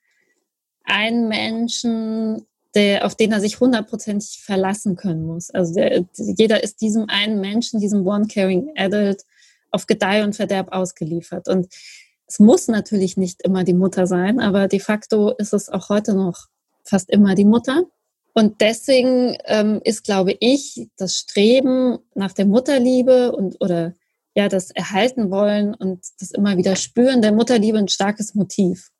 einen 0.84 1.28
Menschen, 1.28 2.46
der, 2.74 3.04
auf 3.04 3.14
den 3.14 3.32
er 3.32 3.40
sich 3.40 3.60
hundertprozentig 3.60 4.40
verlassen 4.42 4.96
können 4.96 5.26
muss. 5.26 5.50
Also 5.50 5.74
der, 5.74 6.06
jeder 6.16 6.64
ist 6.64 6.80
diesem 6.80 7.04
einen 7.08 7.38
Menschen, 7.40 7.80
diesem 7.80 8.06
One 8.06 8.28
Caring 8.28 8.72
Adult 8.76 9.24
auf 9.70 9.87
Gedeih 9.87 10.24
und 10.24 10.34
Verderb 10.34 10.72
ausgeliefert. 10.72 11.48
Und 11.48 11.68
es 12.26 12.38
muss 12.38 12.68
natürlich 12.68 13.16
nicht 13.16 13.42
immer 13.42 13.64
die 13.64 13.74
Mutter 13.74 14.06
sein, 14.06 14.40
aber 14.40 14.68
de 14.68 14.80
facto 14.80 15.30
ist 15.30 15.52
es 15.52 15.68
auch 15.68 15.88
heute 15.88 16.14
noch 16.14 16.46
fast 16.84 17.10
immer 17.10 17.34
die 17.34 17.44
Mutter. 17.44 17.84
Und 18.34 18.60
deswegen 18.60 19.37
ähm, 19.44 19.80
ist, 19.84 20.04
glaube 20.04 20.37
ich, 20.40 20.88
das 20.96 21.16
Streben 21.16 21.98
nach 22.14 22.32
der 22.32 22.46
Mutterliebe 22.46 23.32
und 23.32 23.56
oder 23.60 23.94
ja, 24.34 24.48
das 24.48 24.70
Erhalten 24.72 25.30
wollen 25.30 25.74
und 25.74 26.04
das 26.18 26.32
immer 26.32 26.56
wieder 26.56 26.74
Spüren 26.74 27.22
der 27.22 27.32
Mutterliebe 27.32 27.78
ein 27.78 27.88
starkes 27.88 28.34
Motiv. 28.34 28.90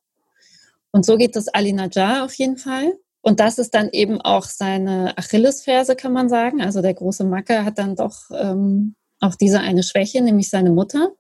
Und 0.92 1.04
so 1.04 1.16
geht 1.16 1.34
das 1.34 1.48
Ali 1.48 1.72
Najjar 1.72 2.24
auf 2.24 2.34
jeden 2.34 2.56
Fall. 2.56 2.92
Und 3.20 3.40
das 3.40 3.58
ist 3.58 3.74
dann 3.74 3.88
eben 3.90 4.20
auch 4.20 4.44
seine 4.44 5.18
Achillesferse, 5.18 5.96
kann 5.96 6.12
man 6.12 6.28
sagen. 6.28 6.62
Also 6.62 6.82
der 6.82 6.94
große 6.94 7.24
Macker 7.24 7.64
hat 7.64 7.78
dann 7.78 7.96
doch 7.96 8.30
ähm, 8.30 8.94
auch 9.18 9.34
diese 9.34 9.58
eine 9.58 9.82
Schwäche, 9.82 10.22
nämlich 10.22 10.50
seine 10.50 10.70
Mutter. 10.70 11.10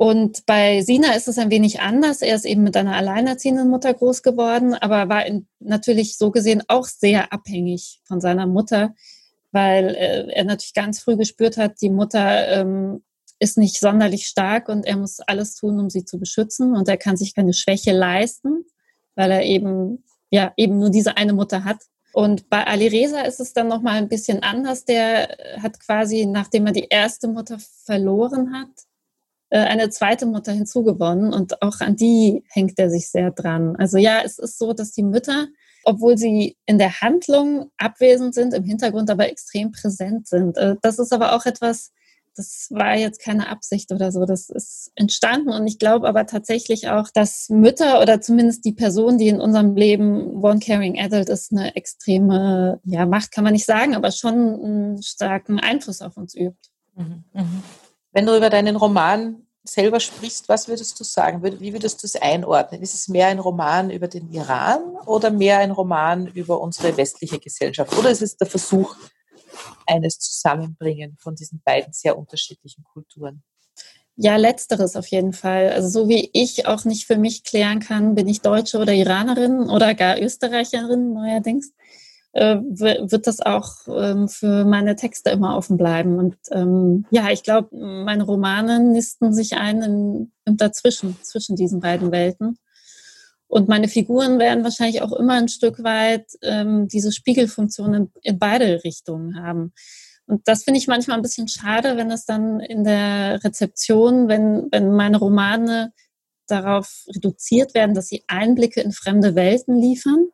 Und 0.00 0.46
bei 0.46 0.80
Sina 0.80 1.12
ist 1.12 1.28
es 1.28 1.36
ein 1.36 1.50
wenig 1.50 1.80
anders. 1.80 2.22
Er 2.22 2.34
ist 2.34 2.46
eben 2.46 2.62
mit 2.62 2.74
einer 2.74 2.96
alleinerziehenden 2.96 3.68
Mutter 3.68 3.92
groß 3.92 4.22
geworden, 4.22 4.72
aber 4.72 5.10
war 5.10 5.24
natürlich 5.58 6.16
so 6.16 6.30
gesehen 6.30 6.62
auch 6.68 6.86
sehr 6.86 7.34
abhängig 7.34 8.00
von 8.04 8.18
seiner 8.18 8.46
Mutter, 8.46 8.94
weil 9.52 9.94
äh, 9.94 10.32
er 10.32 10.44
natürlich 10.44 10.72
ganz 10.72 11.00
früh 11.00 11.18
gespürt 11.18 11.58
hat, 11.58 11.82
die 11.82 11.90
Mutter 11.90 12.48
ähm, 12.48 13.04
ist 13.40 13.58
nicht 13.58 13.78
sonderlich 13.78 14.26
stark 14.26 14.70
und 14.70 14.86
er 14.86 14.96
muss 14.96 15.20
alles 15.20 15.54
tun, 15.54 15.78
um 15.78 15.90
sie 15.90 16.06
zu 16.06 16.18
beschützen. 16.18 16.74
Und 16.74 16.88
er 16.88 16.96
kann 16.96 17.18
sich 17.18 17.34
keine 17.34 17.52
Schwäche 17.52 17.92
leisten, 17.92 18.64
weil 19.16 19.30
er 19.30 19.42
eben 19.42 20.02
ja 20.30 20.54
eben 20.56 20.78
nur 20.78 20.88
diese 20.88 21.18
eine 21.18 21.34
Mutter 21.34 21.64
hat. 21.64 21.82
Und 22.14 22.48
bei 22.48 22.66
Ali 22.66 22.86
Reza 22.86 23.20
ist 23.20 23.38
es 23.38 23.52
dann 23.52 23.68
nochmal 23.68 23.96
ein 23.96 24.08
bisschen 24.08 24.42
anders. 24.42 24.86
Der 24.86 25.36
hat 25.62 25.78
quasi, 25.78 26.24
nachdem 26.24 26.68
er 26.68 26.72
die 26.72 26.88
erste 26.88 27.28
Mutter 27.28 27.58
verloren 27.84 28.54
hat, 28.54 28.70
eine 29.58 29.90
zweite 29.90 30.26
Mutter 30.26 30.52
hinzugewonnen 30.52 31.32
und 31.32 31.62
auch 31.62 31.80
an 31.80 31.96
die 31.96 32.44
hängt 32.48 32.78
er 32.78 32.90
sich 32.90 33.08
sehr 33.08 33.30
dran. 33.30 33.76
Also 33.76 33.98
ja, 33.98 34.22
es 34.24 34.38
ist 34.38 34.58
so, 34.58 34.72
dass 34.72 34.92
die 34.92 35.02
Mütter, 35.02 35.48
obwohl 35.84 36.16
sie 36.16 36.56
in 36.66 36.78
der 36.78 37.00
Handlung 37.00 37.70
abwesend 37.76 38.34
sind, 38.34 38.54
im 38.54 38.64
Hintergrund 38.64 39.10
aber 39.10 39.28
extrem 39.28 39.72
präsent 39.72 40.28
sind. 40.28 40.56
Äh, 40.56 40.76
das 40.82 40.98
ist 40.98 41.12
aber 41.12 41.34
auch 41.34 41.46
etwas, 41.46 41.90
das 42.36 42.68
war 42.70 42.96
jetzt 42.96 43.20
keine 43.20 43.48
Absicht 43.48 43.90
oder 43.92 44.12
so, 44.12 44.24
das 44.24 44.50
ist 44.50 44.92
entstanden 44.94 45.50
und 45.50 45.66
ich 45.66 45.78
glaube 45.78 46.08
aber 46.08 46.26
tatsächlich 46.26 46.88
auch, 46.88 47.10
dass 47.10 47.48
Mütter 47.48 48.00
oder 48.00 48.20
zumindest 48.20 48.64
die 48.64 48.72
Person, 48.72 49.18
die 49.18 49.28
in 49.28 49.40
unserem 49.40 49.74
Leben 49.74 50.42
One 50.44 50.60
Caring 50.60 50.98
Adult 50.98 51.28
ist, 51.28 51.50
eine 51.50 51.74
extreme, 51.74 52.80
ja, 52.84 53.04
Macht 53.04 53.32
kann 53.32 53.44
man 53.44 53.52
nicht 53.52 53.66
sagen, 53.66 53.96
aber 53.96 54.12
schon 54.12 54.34
einen 54.34 55.02
starken 55.02 55.58
Einfluss 55.58 56.02
auf 56.02 56.16
uns 56.16 56.34
übt. 56.34 56.70
Mhm, 56.94 57.24
mhm. 57.34 57.62
Wenn 58.12 58.26
du 58.26 58.36
über 58.36 58.50
deinen 58.50 58.76
Roman 58.76 59.46
selber 59.62 60.00
sprichst, 60.00 60.48
was 60.48 60.68
würdest 60.68 60.98
du 60.98 61.04
sagen? 61.04 61.42
Wie 61.42 61.72
würdest 61.72 62.02
du 62.02 62.06
es 62.06 62.16
einordnen? 62.16 62.82
Ist 62.82 62.94
es 62.94 63.08
mehr 63.08 63.28
ein 63.28 63.38
Roman 63.38 63.90
über 63.90 64.08
den 64.08 64.32
Iran 64.32 64.96
oder 65.06 65.30
mehr 65.30 65.58
ein 65.58 65.70
Roman 65.70 66.26
über 66.28 66.60
unsere 66.60 66.96
westliche 66.96 67.38
Gesellschaft? 67.38 67.96
Oder 67.96 68.10
ist 68.10 68.22
es 68.22 68.36
der 68.36 68.46
Versuch, 68.46 68.96
eines 69.86 70.18
Zusammenbringen 70.18 71.16
von 71.20 71.34
diesen 71.34 71.60
beiden 71.64 71.92
sehr 71.92 72.18
unterschiedlichen 72.18 72.84
Kulturen. 72.84 73.42
Ja, 74.16 74.36
letzteres 74.36 74.96
auf 74.96 75.06
jeden 75.06 75.32
Fall. 75.32 75.70
Also 75.70 75.88
so 75.88 76.08
wie 76.08 76.30
ich 76.32 76.66
auch 76.66 76.84
nicht 76.84 77.06
für 77.06 77.16
mich 77.16 77.42
klären 77.42 77.80
kann, 77.80 78.14
bin 78.14 78.28
ich 78.28 78.42
Deutsche 78.42 78.78
oder 78.78 78.92
Iranerin 78.92 79.70
oder 79.70 79.94
gar 79.94 80.20
Österreicherin 80.20 81.14
neuerdings, 81.14 81.72
äh, 82.32 82.56
wird 82.60 83.26
das 83.26 83.40
auch 83.40 83.72
ähm, 83.88 84.28
für 84.28 84.64
meine 84.64 84.96
Texte 84.96 85.30
immer 85.30 85.56
offen 85.56 85.76
bleiben. 85.76 86.18
Und 86.18 86.36
ähm, 86.52 87.06
ja, 87.10 87.30
ich 87.30 87.42
glaube, 87.42 87.76
meine 87.76 88.22
Romane 88.22 88.80
nisten 88.80 89.32
sich 89.32 89.56
ein 89.56 89.82
im, 89.82 90.32
im 90.44 90.56
Dazwischen, 90.56 91.16
zwischen 91.22 91.56
diesen 91.56 91.80
beiden 91.80 92.12
Welten. 92.12 92.58
Und 93.48 93.68
meine 93.68 93.88
Figuren 93.88 94.38
werden 94.38 94.62
wahrscheinlich 94.62 95.02
auch 95.02 95.12
immer 95.12 95.34
ein 95.34 95.48
Stück 95.48 95.82
weit 95.82 96.26
ähm, 96.42 96.86
diese 96.86 97.10
Spiegelfunktion 97.10 97.94
in, 97.94 98.10
in 98.22 98.38
beide 98.38 98.84
Richtungen 98.84 99.42
haben. 99.42 99.72
Und 100.26 100.46
das 100.46 100.62
finde 100.62 100.78
ich 100.78 100.86
manchmal 100.86 101.16
ein 101.16 101.22
bisschen 101.22 101.48
schade, 101.48 101.96
wenn 101.96 102.12
es 102.12 102.24
dann 102.24 102.60
in 102.60 102.84
der 102.84 103.42
Rezeption, 103.42 104.28
wenn, 104.28 104.68
wenn 104.70 104.92
meine 104.92 105.18
Romane 105.18 105.92
darauf 106.46 107.04
reduziert 107.12 107.74
werden, 107.74 107.96
dass 107.96 108.06
sie 108.06 108.22
Einblicke 108.28 108.80
in 108.80 108.92
fremde 108.92 109.34
Welten 109.34 109.76
liefern, 109.76 110.28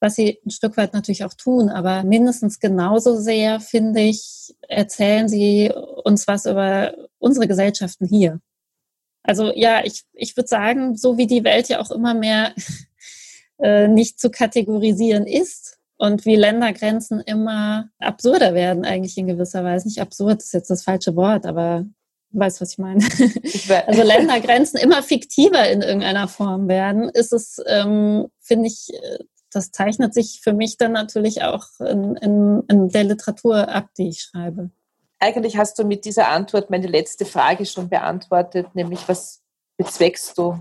was 0.00 0.16
sie 0.16 0.38
ein 0.44 0.50
Stück 0.50 0.76
weit 0.76 0.92
natürlich 0.92 1.24
auch 1.24 1.34
tun, 1.34 1.68
aber 1.68 2.02
mindestens 2.04 2.60
genauso 2.60 3.16
sehr, 3.16 3.60
finde 3.60 4.00
ich, 4.02 4.54
erzählen 4.68 5.28
sie 5.28 5.72
uns 6.04 6.26
was 6.28 6.46
über 6.46 6.94
unsere 7.18 7.48
Gesellschaften 7.48 8.06
hier. 8.06 8.40
Also 9.22 9.52
ja, 9.54 9.84
ich, 9.84 10.04
ich 10.12 10.36
würde 10.36 10.48
sagen, 10.48 10.96
so 10.96 11.18
wie 11.18 11.26
die 11.26 11.44
Welt 11.44 11.68
ja 11.68 11.80
auch 11.80 11.90
immer 11.90 12.14
mehr 12.14 12.54
äh, 13.58 13.88
nicht 13.88 14.20
zu 14.20 14.30
kategorisieren 14.30 15.26
ist 15.26 15.78
und 15.98 16.26
wie 16.26 16.36
Ländergrenzen 16.36 17.20
immer 17.20 17.88
absurder 17.98 18.54
werden, 18.54 18.84
eigentlich 18.84 19.16
in 19.16 19.26
gewisser 19.26 19.64
Weise. 19.64 19.88
Nicht 19.88 20.00
absurd 20.00 20.42
ist 20.42 20.52
jetzt 20.52 20.70
das 20.70 20.82
falsche 20.82 21.16
Wort, 21.16 21.46
aber 21.46 21.86
du 22.30 22.38
weißt, 22.38 22.60
was 22.60 22.72
ich 22.72 22.78
meine. 22.78 23.04
also 23.86 24.02
Ländergrenzen 24.02 24.78
immer 24.78 25.02
fiktiver 25.02 25.68
in 25.70 25.82
irgendeiner 25.82 26.28
Form 26.28 26.68
werden, 26.68 27.08
ist 27.08 27.32
es, 27.32 27.60
ähm, 27.66 28.28
finde 28.40 28.68
ich, 28.68 28.90
äh, 28.92 29.24
das 29.50 29.70
zeichnet 29.70 30.14
sich 30.14 30.40
für 30.42 30.52
mich 30.52 30.76
dann 30.76 30.92
natürlich 30.92 31.42
auch 31.42 31.64
in, 31.80 32.16
in, 32.16 32.62
in 32.68 32.88
der 32.88 33.04
Literatur 33.04 33.68
ab, 33.68 33.88
die 33.96 34.08
ich 34.08 34.22
schreibe. 34.22 34.70
Eigentlich 35.18 35.56
hast 35.56 35.78
du 35.78 35.84
mit 35.84 36.04
dieser 36.04 36.28
Antwort 36.28 36.70
meine 36.70 36.86
letzte 36.86 37.24
Frage 37.24 37.64
schon 37.64 37.88
beantwortet, 37.88 38.74
nämlich 38.74 39.08
was 39.08 39.40
bezweckst 39.76 40.36
du 40.36 40.60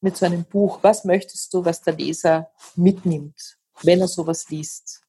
mit 0.00 0.16
so 0.16 0.26
einem 0.26 0.44
Buch? 0.44 0.78
Was 0.82 1.04
möchtest 1.04 1.52
du, 1.52 1.64
was 1.64 1.82
der 1.82 1.96
Leser 1.96 2.50
mitnimmt, 2.76 3.58
wenn 3.82 4.00
er 4.00 4.08
sowas 4.08 4.48
liest? 4.48 5.02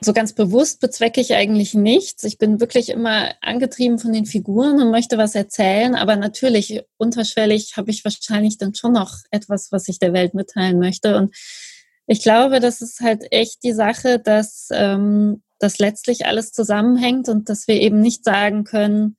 So 0.00 0.12
ganz 0.12 0.34
bewusst 0.34 0.80
bezwecke 0.80 1.20
ich 1.20 1.34
eigentlich 1.34 1.72
nichts. 1.72 2.24
Ich 2.24 2.36
bin 2.36 2.60
wirklich 2.60 2.90
immer 2.90 3.32
angetrieben 3.40 3.98
von 3.98 4.12
den 4.12 4.26
Figuren 4.26 4.82
und 4.82 4.90
möchte 4.90 5.16
was 5.16 5.34
erzählen. 5.34 5.94
Aber 5.94 6.16
natürlich, 6.16 6.82
unterschwellig 6.98 7.76
habe 7.76 7.90
ich 7.90 8.04
wahrscheinlich 8.04 8.58
dann 8.58 8.74
schon 8.74 8.92
noch 8.92 9.18
etwas, 9.30 9.72
was 9.72 9.88
ich 9.88 9.98
der 9.98 10.12
Welt 10.12 10.34
mitteilen 10.34 10.78
möchte. 10.78 11.16
Und 11.16 11.34
Ich 12.06 12.22
glaube, 12.22 12.60
das 12.60 12.80
ist 12.82 13.00
halt 13.00 13.24
echt 13.30 13.62
die 13.64 13.72
Sache, 13.72 14.18
dass 14.18 14.68
ähm, 14.72 15.42
das 15.58 15.78
letztlich 15.78 16.26
alles 16.26 16.52
zusammenhängt 16.52 17.28
und 17.28 17.48
dass 17.48 17.66
wir 17.66 17.80
eben 17.80 18.00
nicht 18.00 18.24
sagen 18.24 18.64
können, 18.64 19.16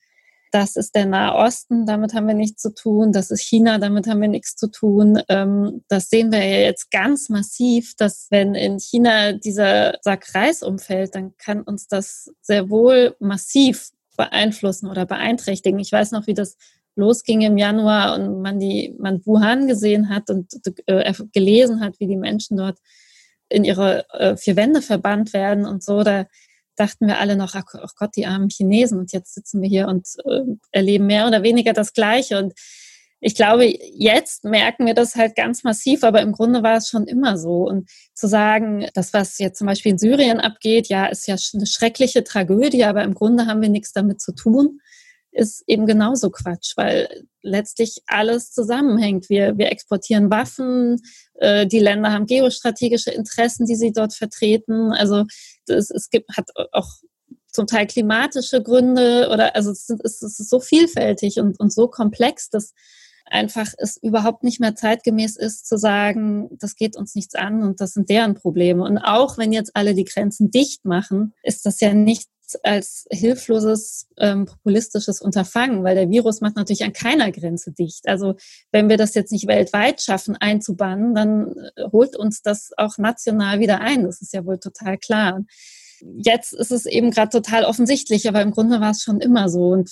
das 0.52 0.78
ist 0.78 0.96
der 0.96 1.06
Nahe 1.06 1.36
Osten, 1.36 1.86
damit 1.86 2.14
haben 2.14 2.28
wir 2.28 2.34
nichts 2.34 2.62
zu 2.62 2.74
tun, 2.74 3.12
das 3.12 3.30
ist 3.30 3.42
China, 3.42 3.78
damit 3.78 4.08
haben 4.08 4.22
wir 4.22 4.30
nichts 4.30 4.56
zu 4.56 4.68
tun. 4.72 5.22
Ähm, 5.28 5.84
das 5.90 6.10
sehen 6.10 6.32
wir 6.32 6.40
ja 6.40 6.60
jetzt 6.60 6.92
ganz 6.92 7.28
massiv, 7.28 7.94
dass 7.98 8.28
wenn 8.30 8.56
in 8.56 8.80
China 8.80 9.34
dieser 9.34 9.98
Sack 10.02 10.34
Reis 10.34 10.64
umfällt, 10.64 11.14
dann 11.14 11.36
kann 11.38 11.62
uns 11.62 11.88
das 11.88 12.32
sehr 12.42 12.70
wohl 12.70 13.18
massiv 13.20 13.90
beeinflussen 14.16 14.90
oder 14.90 15.06
beeinträchtigen. 15.06 15.80
Ich 15.80 15.92
weiß 15.92 16.12
noch, 16.12 16.26
wie 16.26 16.34
das 16.34 16.56
losging 16.96 17.42
im 17.42 17.58
Januar 17.58 18.16
und 18.16 18.42
man 18.42 18.60
die 18.60 18.96
man 19.00 19.26
Wuhan 19.26 19.68
gesehen 19.68 20.10
hat 20.10 20.30
und 20.30 20.52
äh, 20.88 21.14
gelesen 21.34 21.82
hat, 21.82 22.00
wie 22.00 22.08
die 22.08 22.18
Menschen 22.18 22.58
dort 22.58 22.80
in 23.50 23.64
ihre 23.64 24.10
äh, 24.12 24.38
vier 24.38 24.56
Wände 24.56 24.82
verbannt 24.82 25.34
werden 25.34 25.66
und 25.66 25.84
so. 25.84 26.04
Da 26.04 26.26
dachten 26.76 27.08
wir 27.08 27.20
alle 27.20 27.36
noch, 27.36 27.56
ach, 27.56 27.66
oh 27.74 27.88
Gott, 27.98 28.16
die 28.16 28.26
armen 28.26 28.50
Chinesen. 28.50 29.00
Und 29.00 29.14
jetzt 29.14 29.34
sitzen 29.34 29.62
wir 29.62 29.70
hier 29.70 29.88
und 29.88 30.08
äh, 30.26 30.42
erleben 30.72 31.06
mehr 31.06 31.28
oder 31.28 31.44
weniger 31.44 31.74
das 31.74 31.94
Gleiche. 31.94 32.38
Und 32.40 32.54
ich 33.22 33.36
glaube, 33.36 33.66
jetzt 33.66 34.44
merken 34.44 34.86
wir 34.86 34.94
das 34.94 35.16
halt 35.16 35.36
ganz 35.36 35.64
massiv, 35.64 36.04
aber 36.04 36.22
im 36.22 36.32
Grunde 36.32 36.64
war 36.64 36.78
es 36.78 36.90
schon 36.90 37.08
immer 37.08 37.38
so. 37.38 37.68
Und 37.68 37.90
zu 38.14 38.28
sagen, 38.28 38.88
das, 38.94 39.14
was 39.14 39.40
jetzt 39.40 39.58
zum 39.58 39.68
Beispiel 39.68 39.94
in 39.94 39.98
Syrien 39.98 40.40
abgeht, 40.40 40.88
ja, 40.88 41.06
ist 41.06 41.28
ja 41.28 41.36
eine 41.54 41.66
schreckliche 41.66 42.24
Tragödie, 42.24 42.84
aber 42.84 43.04
im 43.04 43.14
Grunde 43.14 43.46
haben 43.46 43.62
wir 43.62 43.70
nichts 43.70 43.94
damit 43.94 44.22
zu 44.22 44.34
tun 44.34 44.80
ist 45.36 45.64
eben 45.68 45.86
genauso 45.86 46.30
Quatsch, 46.30 46.74
weil 46.76 47.26
letztlich 47.42 48.02
alles 48.08 48.52
zusammenhängt. 48.52 49.30
Wir, 49.30 49.58
wir 49.58 49.72
exportieren 49.72 50.32
Waffen, 50.32 51.02
äh, 51.36 51.68
die 51.68 51.80
Länder 51.80 52.12
haben 52.12 52.26
geostrategische 52.26 53.12
Interessen, 53.12 53.66
die 53.66 53.76
sie 53.76 53.92
dort 53.92 54.14
vertreten. 54.14 54.92
Also 54.92 55.26
das, 55.68 55.90
es 55.92 56.10
gibt, 56.10 56.36
hat 56.36 56.50
auch 56.72 56.90
zum 57.52 57.68
Teil 57.68 57.88
klimatische 57.88 58.62
Gründe 58.62 59.30
oder 59.32 59.56
also 59.56 59.72
es, 59.72 59.90
es 59.90 60.22
ist 60.22 60.50
so 60.50 60.60
vielfältig 60.60 61.40
und, 61.40 61.60
und 61.60 61.72
so 61.72 61.88
komplex, 61.88 62.50
dass 62.50 62.74
einfach 63.26 63.74
es 63.78 63.98
überhaupt 63.98 64.44
nicht 64.44 64.60
mehr 64.60 64.76
zeitgemäß 64.76 65.36
ist 65.36 65.68
zu 65.68 65.78
sagen, 65.78 66.50
das 66.60 66.76
geht 66.76 66.96
uns 66.96 67.16
nichts 67.16 67.36
an 67.36 67.64
und 67.64 67.82
das 67.82 67.94
sind 67.94 68.10
deren 68.10 68.36
Probleme. 68.36 68.84
Und 68.84 68.98
auch 69.00 69.38
wenn 69.38 69.52
jetzt 69.52 69.76
alle 69.76 69.96
die 69.96 70.06
Grenzen 70.06 70.52
dicht 70.52 70.86
machen, 70.86 71.34
ist 71.42 71.66
das 71.66 71.80
ja 71.80 71.94
nicht 71.94 72.30
als 72.64 73.06
hilfloses 73.12 74.08
ähm, 74.18 74.46
populistisches 74.46 75.22
Unterfangen, 75.22 75.84
weil 75.84 75.96
der 75.96 76.10
Virus 76.10 76.42
macht 76.42 76.56
natürlich 76.56 76.84
an 76.84 76.94
keiner 76.94 77.32
Grenze 77.32 77.72
dicht. 77.72 78.08
Also 78.08 78.36
wenn 78.72 78.90
wir 78.90 78.98
das 78.98 79.14
jetzt 79.16 79.32
nicht 79.32 79.48
weltweit 79.48 80.02
schaffen 80.02 80.36
einzubannen, 80.38 81.16
dann 81.16 81.56
äh, 81.76 81.84
holt 81.92 82.16
uns 82.16 82.42
das 82.42 82.72
auch 82.78 82.98
national 82.98 83.60
wieder 83.60 83.82
ein. 83.82 84.04
Das 84.04 84.22
ist 84.22 84.34
ja 84.34 84.46
wohl 84.46 84.60
total 84.60 84.98
klar. 84.98 85.44
Jetzt 86.18 86.54
ist 86.54 86.72
es 86.72 86.86
eben 86.86 87.12
gerade 87.12 87.30
total 87.30 87.64
offensichtlich, 87.64 88.28
aber 88.28 88.42
im 88.42 88.52
Grunde 88.52 88.82
war 88.82 88.92
es 88.92 89.02
schon 89.02 89.22
immer 89.22 89.50
so. 89.50 89.70
Und 89.70 89.92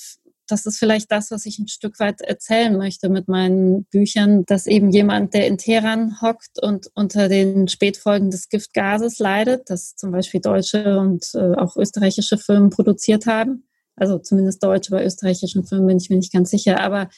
das 0.53 0.67
ist 0.67 0.77
vielleicht 0.77 1.11
das, 1.11 1.31
was 1.31 1.47
ich 1.47 1.57
ein 1.57 1.67
Stück 1.67 1.99
weit 1.99 2.21
erzählen 2.21 2.77
möchte 2.77 3.09
mit 3.09 3.27
meinen 3.27 3.85
Büchern, 3.85 4.45
dass 4.45 4.67
eben 4.67 4.91
jemand, 4.91 5.33
der 5.33 5.47
in 5.47 5.57
Teheran 5.57 6.21
hockt 6.21 6.61
und 6.61 6.91
unter 6.93 7.27
den 7.27 7.67
Spätfolgen 7.67 8.29
des 8.29 8.49
Giftgases 8.49 9.17
leidet, 9.17 9.71
das 9.71 9.95
zum 9.95 10.11
Beispiel 10.11 10.41
deutsche 10.41 10.99
und 10.99 11.25
äh, 11.33 11.55
auch 11.55 11.75
österreichische 11.75 12.37
Firmen 12.37 12.69
produziert 12.69 13.25
haben, 13.25 13.67
also 13.95 14.19
zumindest 14.19 14.63
deutsche, 14.63 14.91
bei 14.91 15.03
österreichischen 15.03 15.65
Firmen 15.65 15.87
bin 15.87 15.97
ich 15.97 16.11
mir 16.11 16.17
nicht 16.17 16.33
ganz 16.33 16.51
sicher, 16.51 16.79
aber 16.79 17.09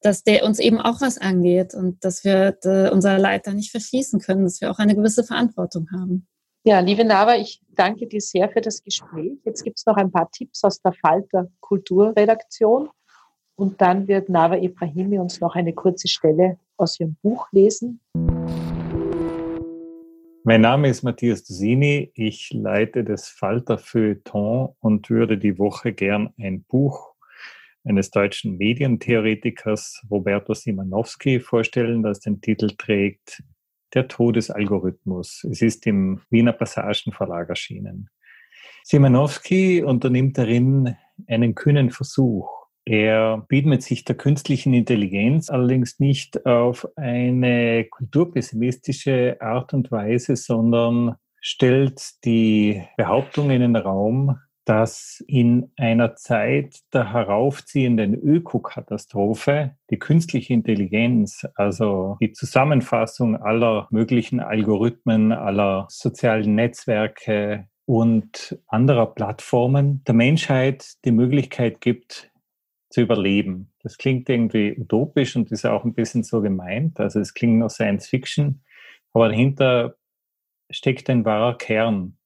dass 0.00 0.24
der 0.24 0.44
uns 0.44 0.58
eben 0.58 0.80
auch 0.80 1.00
was 1.00 1.18
angeht 1.18 1.74
und 1.74 2.04
dass 2.04 2.24
wir 2.24 2.58
äh, 2.64 2.90
unser 2.90 3.16
Leid 3.18 3.46
da 3.46 3.54
nicht 3.54 3.70
verschließen 3.70 4.18
können, 4.20 4.42
dass 4.42 4.60
wir 4.60 4.72
auch 4.72 4.78
eine 4.78 4.96
gewisse 4.96 5.22
Verantwortung 5.22 5.86
haben. 5.92 6.26
Ja, 6.64 6.78
liebe 6.78 7.04
Nava, 7.04 7.34
ich 7.34 7.60
danke 7.70 8.06
dir 8.06 8.20
sehr 8.20 8.48
für 8.48 8.60
das 8.60 8.84
Gespräch. 8.84 9.32
Jetzt 9.44 9.64
gibt 9.64 9.80
es 9.80 9.84
noch 9.84 9.96
ein 9.96 10.12
paar 10.12 10.30
Tipps 10.30 10.62
aus 10.62 10.80
der 10.80 10.92
Falter 10.92 11.48
Kulturredaktion. 11.58 12.88
Und 13.56 13.80
dann 13.80 14.06
wird 14.06 14.28
Nava 14.28 14.56
Ibrahimi 14.56 15.18
uns 15.18 15.40
noch 15.40 15.56
eine 15.56 15.72
kurze 15.72 16.06
Stelle 16.06 16.60
aus 16.76 17.00
ihrem 17.00 17.16
Buch 17.20 17.48
lesen. 17.50 17.98
Mein 20.44 20.60
Name 20.60 20.88
ist 20.88 21.02
Matthias 21.02 21.42
Dusini. 21.42 22.12
Ich 22.14 22.52
leite 22.52 23.02
das 23.02 23.28
Falter 23.28 23.76
Feuilleton 23.76 24.76
und 24.78 25.10
würde 25.10 25.38
die 25.38 25.58
Woche 25.58 25.92
gern 25.92 26.32
ein 26.38 26.62
Buch 26.62 27.12
eines 27.82 28.12
deutschen 28.12 28.56
Medientheoretikers 28.56 30.06
Roberto 30.08 30.54
Simanowski 30.54 31.40
vorstellen, 31.40 32.04
das 32.04 32.20
den 32.20 32.40
Titel 32.40 32.68
trägt 32.78 33.42
der 33.94 34.08
Todesalgorithmus. 34.08 35.44
Es 35.50 35.62
ist 35.62 35.86
im 35.86 36.20
Wiener 36.30 36.52
Passagenverlag 36.52 37.48
erschienen. 37.48 38.08
Simanowski 38.84 39.82
unternimmt 39.82 40.38
darin 40.38 40.96
einen 41.26 41.54
kühnen 41.54 41.90
Versuch. 41.90 42.48
Er 42.84 43.46
widmet 43.48 43.82
sich 43.82 44.04
der 44.04 44.16
künstlichen 44.16 44.74
Intelligenz 44.74 45.50
allerdings 45.50 46.00
nicht 46.00 46.46
auf 46.46 46.88
eine 46.96 47.84
kulturpessimistische 47.84 49.36
Art 49.40 49.72
und 49.72 49.92
Weise, 49.92 50.34
sondern 50.34 51.14
stellt 51.40 52.24
die 52.24 52.82
Behauptung 52.96 53.50
in 53.50 53.60
den 53.60 53.76
Raum, 53.76 54.36
dass 54.64 55.22
in 55.26 55.72
einer 55.76 56.14
Zeit 56.14 56.80
der 56.92 57.12
heraufziehenden 57.12 58.14
Ökokatastrophe 58.14 59.76
die 59.90 59.98
künstliche 59.98 60.52
Intelligenz, 60.52 61.46
also 61.56 62.16
die 62.20 62.32
Zusammenfassung 62.32 63.36
aller 63.36 63.88
möglichen 63.90 64.40
Algorithmen, 64.40 65.32
aller 65.32 65.86
sozialen 65.90 66.54
Netzwerke 66.54 67.68
und 67.86 68.58
anderer 68.68 69.06
Plattformen 69.06 70.04
der 70.04 70.14
Menschheit 70.14 70.92
die 71.04 71.12
Möglichkeit 71.12 71.80
gibt, 71.80 72.30
zu 72.92 73.00
überleben. 73.00 73.72
Das 73.82 73.98
klingt 73.98 74.28
irgendwie 74.28 74.78
utopisch 74.78 75.34
und 75.34 75.50
ist 75.50 75.64
auch 75.64 75.84
ein 75.84 75.94
bisschen 75.94 76.22
so 76.22 76.40
gemeint. 76.40 77.00
Also 77.00 77.20
es 77.20 77.34
klingt 77.34 77.58
noch 77.58 77.70
Science 77.70 78.06
Fiction, 78.06 78.62
aber 79.12 79.28
dahinter 79.28 79.96
steckt 80.70 81.10
ein 81.10 81.24
wahrer 81.24 81.56
Kern. 81.56 82.18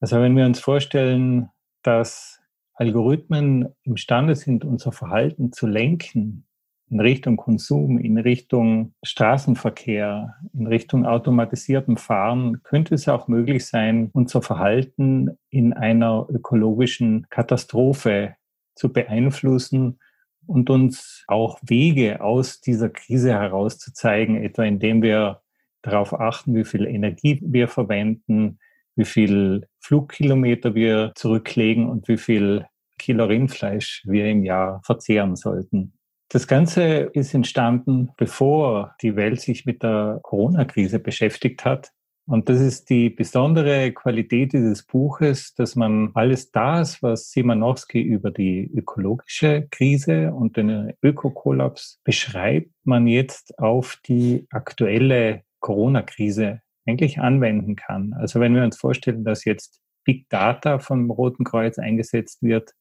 Also 0.00 0.20
wenn 0.20 0.36
wir 0.36 0.44
uns 0.44 0.60
vorstellen, 0.60 1.50
dass 1.88 2.38
Algorithmen 2.74 3.74
imstande 3.82 4.36
sind, 4.36 4.66
unser 4.66 4.92
Verhalten 4.92 5.52
zu 5.52 5.66
lenken 5.66 6.46
in 6.90 7.00
Richtung 7.00 7.38
Konsum, 7.38 7.98
in 7.98 8.18
Richtung 8.18 8.92
Straßenverkehr, 9.02 10.34
in 10.52 10.66
Richtung 10.66 11.06
automatisiertem 11.06 11.96
Fahren, 11.96 12.62
könnte 12.62 12.94
es 12.94 13.08
auch 13.08 13.26
möglich 13.26 13.66
sein, 13.66 14.10
unser 14.12 14.42
Verhalten 14.42 15.38
in 15.48 15.72
einer 15.72 16.26
ökologischen 16.28 17.26
Katastrophe 17.30 18.36
zu 18.74 18.92
beeinflussen 18.92 19.98
und 20.46 20.68
uns 20.68 21.24
auch 21.26 21.58
Wege 21.62 22.20
aus 22.20 22.60
dieser 22.60 22.90
Krise 22.90 23.32
herauszuzeigen, 23.32 24.36
etwa 24.36 24.64
indem 24.64 25.00
wir 25.00 25.40
darauf 25.80 26.12
achten, 26.12 26.54
wie 26.54 26.64
viel 26.64 26.86
Energie 26.86 27.40
wir 27.42 27.66
verwenden, 27.66 28.58
wie 28.98 29.04
viel 29.04 29.66
Flugkilometer 29.80 30.74
wir 30.74 31.12
zurücklegen 31.14 31.88
und 31.88 32.08
wie 32.08 32.18
viel 32.18 32.66
Kilo 32.98 33.24
Rindfleisch 33.24 34.02
wir 34.04 34.26
im 34.26 34.44
Jahr 34.44 34.82
verzehren 34.84 35.36
sollten. 35.36 35.92
Das 36.30 36.46
Ganze 36.46 36.82
ist 37.14 37.32
entstanden, 37.32 38.10
bevor 38.18 38.94
die 39.00 39.16
Welt 39.16 39.40
sich 39.40 39.64
mit 39.64 39.82
der 39.82 40.20
Corona-Krise 40.22 40.98
beschäftigt 40.98 41.64
hat. 41.64 41.92
Und 42.26 42.50
das 42.50 42.60
ist 42.60 42.90
die 42.90 43.08
besondere 43.08 43.92
Qualität 43.92 44.52
dieses 44.52 44.82
Buches, 44.82 45.54
dass 45.54 45.76
man 45.76 46.10
alles 46.12 46.50
das, 46.50 47.02
was 47.02 47.30
Simanowski 47.30 48.02
über 48.02 48.30
die 48.30 48.70
ökologische 48.74 49.66
Krise 49.70 50.34
und 50.34 50.58
den 50.58 50.92
Ökokollaps 51.02 52.00
beschreibt, 52.04 52.70
man 52.84 53.06
jetzt 53.06 53.58
auf 53.58 53.96
die 54.06 54.46
aktuelle 54.50 55.44
Corona-Krise 55.60 56.60
eigentlich 56.88 57.20
anwenden 57.20 57.76
kann. 57.76 58.14
Also 58.14 58.40
wenn 58.40 58.54
wir 58.54 58.64
uns 58.64 58.78
vorstellen, 58.78 59.24
dass 59.24 59.44
jetzt 59.44 59.80
Big 60.04 60.28
Data 60.30 60.78
vom 60.78 61.10
Roten 61.10 61.44
Kreuz 61.44 61.78
eingesetzt 61.78 62.42
wird, 62.42 62.72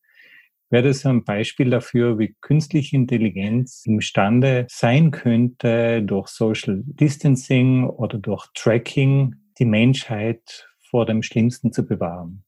wäre 0.69 0.87
das 0.87 1.05
ein 1.05 1.23
Beispiel 1.23 1.69
dafür, 1.69 2.17
wie 2.17 2.35
künstliche 2.41 2.95
Intelligenz 2.95 3.83
imstande 3.85 4.65
sein 4.69 5.11
könnte, 5.11 6.01
durch 6.03 6.29
Social 6.29 6.83
Distancing 6.85 7.85
oder 7.85 8.17
durch 8.17 8.47
Tracking 8.53 9.35
die 9.59 9.65
Menschheit 9.65 10.69
vor 10.89 11.05
dem 11.05 11.21
Schlimmsten 11.21 11.73
zu 11.73 11.85
bewahren. 11.85 12.43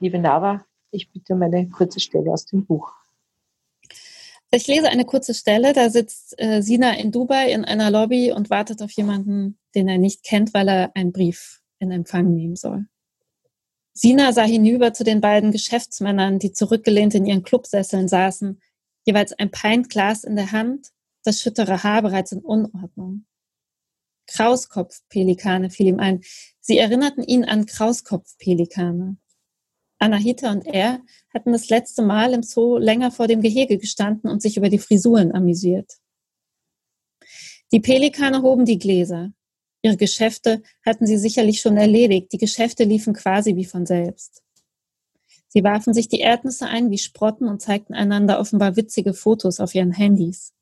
Liebe 0.00 0.18
Nava, 0.18 0.64
ich 0.90 1.10
bitte 1.10 1.34
um 1.34 1.42
eine 1.42 1.68
kurze 1.68 2.00
Stelle 2.00 2.30
aus 2.30 2.46
dem 2.46 2.64
Buch. 2.64 2.92
Ich 4.50 4.66
lese 4.66 4.88
eine 4.88 5.04
kurze 5.04 5.34
Stelle, 5.34 5.74
da 5.74 5.90
sitzt 5.90 6.34
äh, 6.38 6.62
Sina 6.62 6.96
in 6.96 7.12
Dubai 7.12 7.52
in 7.52 7.66
einer 7.66 7.90
Lobby 7.90 8.32
und 8.32 8.48
wartet 8.48 8.80
auf 8.80 8.90
jemanden, 8.92 9.58
den 9.74 9.88
er 9.88 9.98
nicht 9.98 10.22
kennt, 10.22 10.54
weil 10.54 10.68
er 10.68 10.96
einen 10.96 11.12
Brief 11.12 11.60
in 11.78 11.90
Empfang 11.90 12.32
nehmen 12.32 12.56
soll. 12.56 12.86
Sina 13.92 14.32
sah 14.32 14.44
hinüber 14.44 14.94
zu 14.94 15.04
den 15.04 15.20
beiden 15.20 15.52
Geschäftsmännern, 15.52 16.38
die 16.38 16.52
zurückgelehnt 16.52 17.14
in 17.14 17.26
ihren 17.26 17.42
Clubsesseln 17.42 18.08
saßen, 18.08 18.62
jeweils 19.04 19.32
ein 19.32 19.50
Pintglas 19.50 20.24
in 20.24 20.36
der 20.36 20.52
Hand, 20.52 20.92
das 21.24 21.42
schüttere 21.42 21.82
Haar 21.82 22.00
bereits 22.00 22.32
in 22.32 22.40
Unordnung. 22.40 23.26
Krauskopfpelikane 24.28 25.68
fiel 25.70 25.88
ihm 25.88 26.00
ein. 26.00 26.22
Sie 26.60 26.78
erinnerten 26.78 27.22
ihn 27.22 27.44
an 27.44 27.66
Krauskopfpelikane. 27.66 29.16
Anahita 29.98 30.50
und 30.50 30.66
er 30.66 31.00
hatten 31.34 31.52
das 31.52 31.68
letzte 31.68 32.02
Mal 32.02 32.32
im 32.32 32.42
Zoo 32.42 32.78
länger 32.78 33.10
vor 33.10 33.26
dem 33.26 33.42
Gehege 33.42 33.78
gestanden 33.78 34.30
und 34.30 34.42
sich 34.42 34.56
über 34.56 34.68
die 34.68 34.78
Frisuren 34.78 35.32
amüsiert. 35.32 35.94
Die 37.72 37.80
Pelikane 37.80 38.42
hoben 38.42 38.64
die 38.64 38.78
Gläser. 38.78 39.32
Ihre 39.82 39.96
Geschäfte 39.96 40.62
hatten 40.84 41.06
sie 41.06 41.18
sicherlich 41.18 41.60
schon 41.60 41.76
erledigt. 41.76 42.32
Die 42.32 42.38
Geschäfte 42.38 42.84
liefen 42.84 43.12
quasi 43.12 43.56
wie 43.56 43.64
von 43.64 43.86
selbst. 43.86 44.42
Sie 45.48 45.64
warfen 45.64 45.94
sich 45.94 46.08
die 46.08 46.20
Erdnüsse 46.20 46.66
ein 46.66 46.90
wie 46.90 46.98
Sprotten 46.98 47.48
und 47.48 47.62
zeigten 47.62 47.94
einander 47.94 48.38
offenbar 48.38 48.76
witzige 48.76 49.14
Fotos 49.14 49.60
auf 49.60 49.74
ihren 49.74 49.92
Handys. 49.92 50.52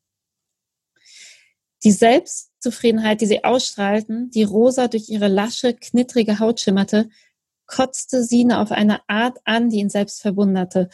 Die 1.83 1.91
Selbstzufriedenheit, 1.91 3.21
die 3.21 3.27
sie 3.27 3.43
ausstrahlten, 3.43 4.31
die 4.31 4.43
rosa 4.43 4.87
durch 4.87 5.09
ihre 5.09 5.27
lasche, 5.27 5.73
knittrige 5.73 6.39
Haut 6.39 6.59
schimmerte, 6.59 7.09
kotzte 7.67 8.23
Sine 8.23 8.59
auf 8.59 8.71
eine 8.71 9.07
Art 9.07 9.37
an, 9.45 9.69
die 9.69 9.77
ihn 9.77 9.89
selbst 9.89 10.21
verwunderte, 10.21 10.89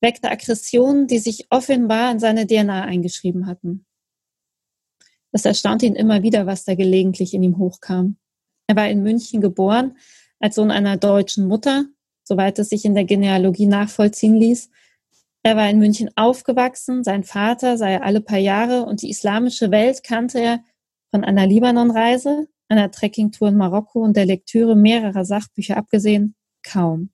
weckte 0.00 0.30
Aggressionen, 0.30 1.06
die 1.06 1.18
sich 1.18 1.46
offenbar 1.50 2.10
in 2.10 2.18
seine 2.18 2.46
DNA 2.46 2.82
eingeschrieben 2.82 3.46
hatten. 3.46 3.86
Es 5.32 5.44
erstaunte 5.44 5.86
ihn 5.86 5.96
immer 5.96 6.22
wieder, 6.22 6.46
was 6.46 6.64
da 6.64 6.74
gelegentlich 6.74 7.34
in 7.34 7.42
ihm 7.42 7.58
hochkam. 7.58 8.16
Er 8.66 8.76
war 8.76 8.88
in 8.88 9.02
München 9.02 9.40
geboren, 9.40 9.96
als 10.38 10.56
Sohn 10.56 10.70
einer 10.70 10.96
deutschen 10.96 11.46
Mutter, 11.46 11.86
soweit 12.22 12.58
es 12.58 12.68
sich 12.68 12.84
in 12.84 12.94
der 12.94 13.04
Genealogie 13.04 13.66
nachvollziehen 13.66 14.36
ließ. 14.36 14.70
Er 15.42 15.56
war 15.56 15.68
in 15.68 15.78
München 15.78 16.10
aufgewachsen, 16.16 17.04
sein 17.04 17.24
Vater 17.24 17.76
sei 17.76 18.00
alle 18.00 18.20
paar 18.20 18.38
Jahre 18.38 18.84
und 18.84 19.02
die 19.02 19.10
islamische 19.10 19.70
Welt 19.70 20.02
kannte 20.02 20.40
er 20.40 20.64
von 21.10 21.24
einer 21.24 21.46
Libanon-Reise, 21.46 22.48
einer 22.68 22.90
Trekkingtour 22.90 23.48
in 23.48 23.56
Marokko 23.56 24.00
und 24.00 24.16
der 24.16 24.26
Lektüre 24.26 24.76
mehrerer 24.76 25.24
Sachbücher 25.24 25.76
abgesehen, 25.76 26.34
kaum. 26.62 27.10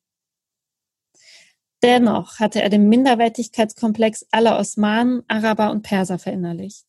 Dennoch 1.83 2.39
hatte 2.39 2.61
er 2.63 2.69
den 2.69 2.89
Minderwertigkeitskomplex 2.89 4.27
aller 4.31 4.59
Osmanen, 4.59 5.23
Araber 5.29 5.71
und 5.71 5.83
Perser 5.83 6.19
verinnerlicht. 6.19 6.85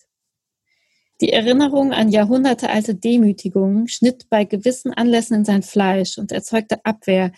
Die 1.22 1.32
Erinnerung 1.32 1.94
an 1.94 2.10
jahrhundertealte 2.10 2.96
Demütigungen 2.96 3.88
schnitt 3.88 4.28
bei 4.30 4.44
gewissen 4.44 4.92
Anlässen 4.92 5.36
in 5.38 5.46
sein 5.46 5.62
Fleisch 5.62 6.18
und 6.18 6.32
erzeugte 6.32 6.84
Abwehr, 6.84 7.32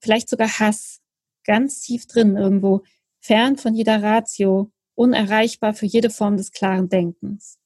vielleicht 0.00 0.28
sogar 0.28 0.58
Hass, 0.60 1.00
ganz 1.44 1.80
tief 1.80 2.06
drin 2.06 2.36
irgendwo, 2.36 2.82
fern 3.20 3.56
von 3.56 3.74
jeder 3.74 4.02
Ratio, 4.02 4.70
unerreichbar 4.94 5.74
für 5.74 5.86
jede 5.86 6.10
Form 6.10 6.36
des 6.36 6.52
klaren 6.52 6.88
Denkens. 6.88 7.58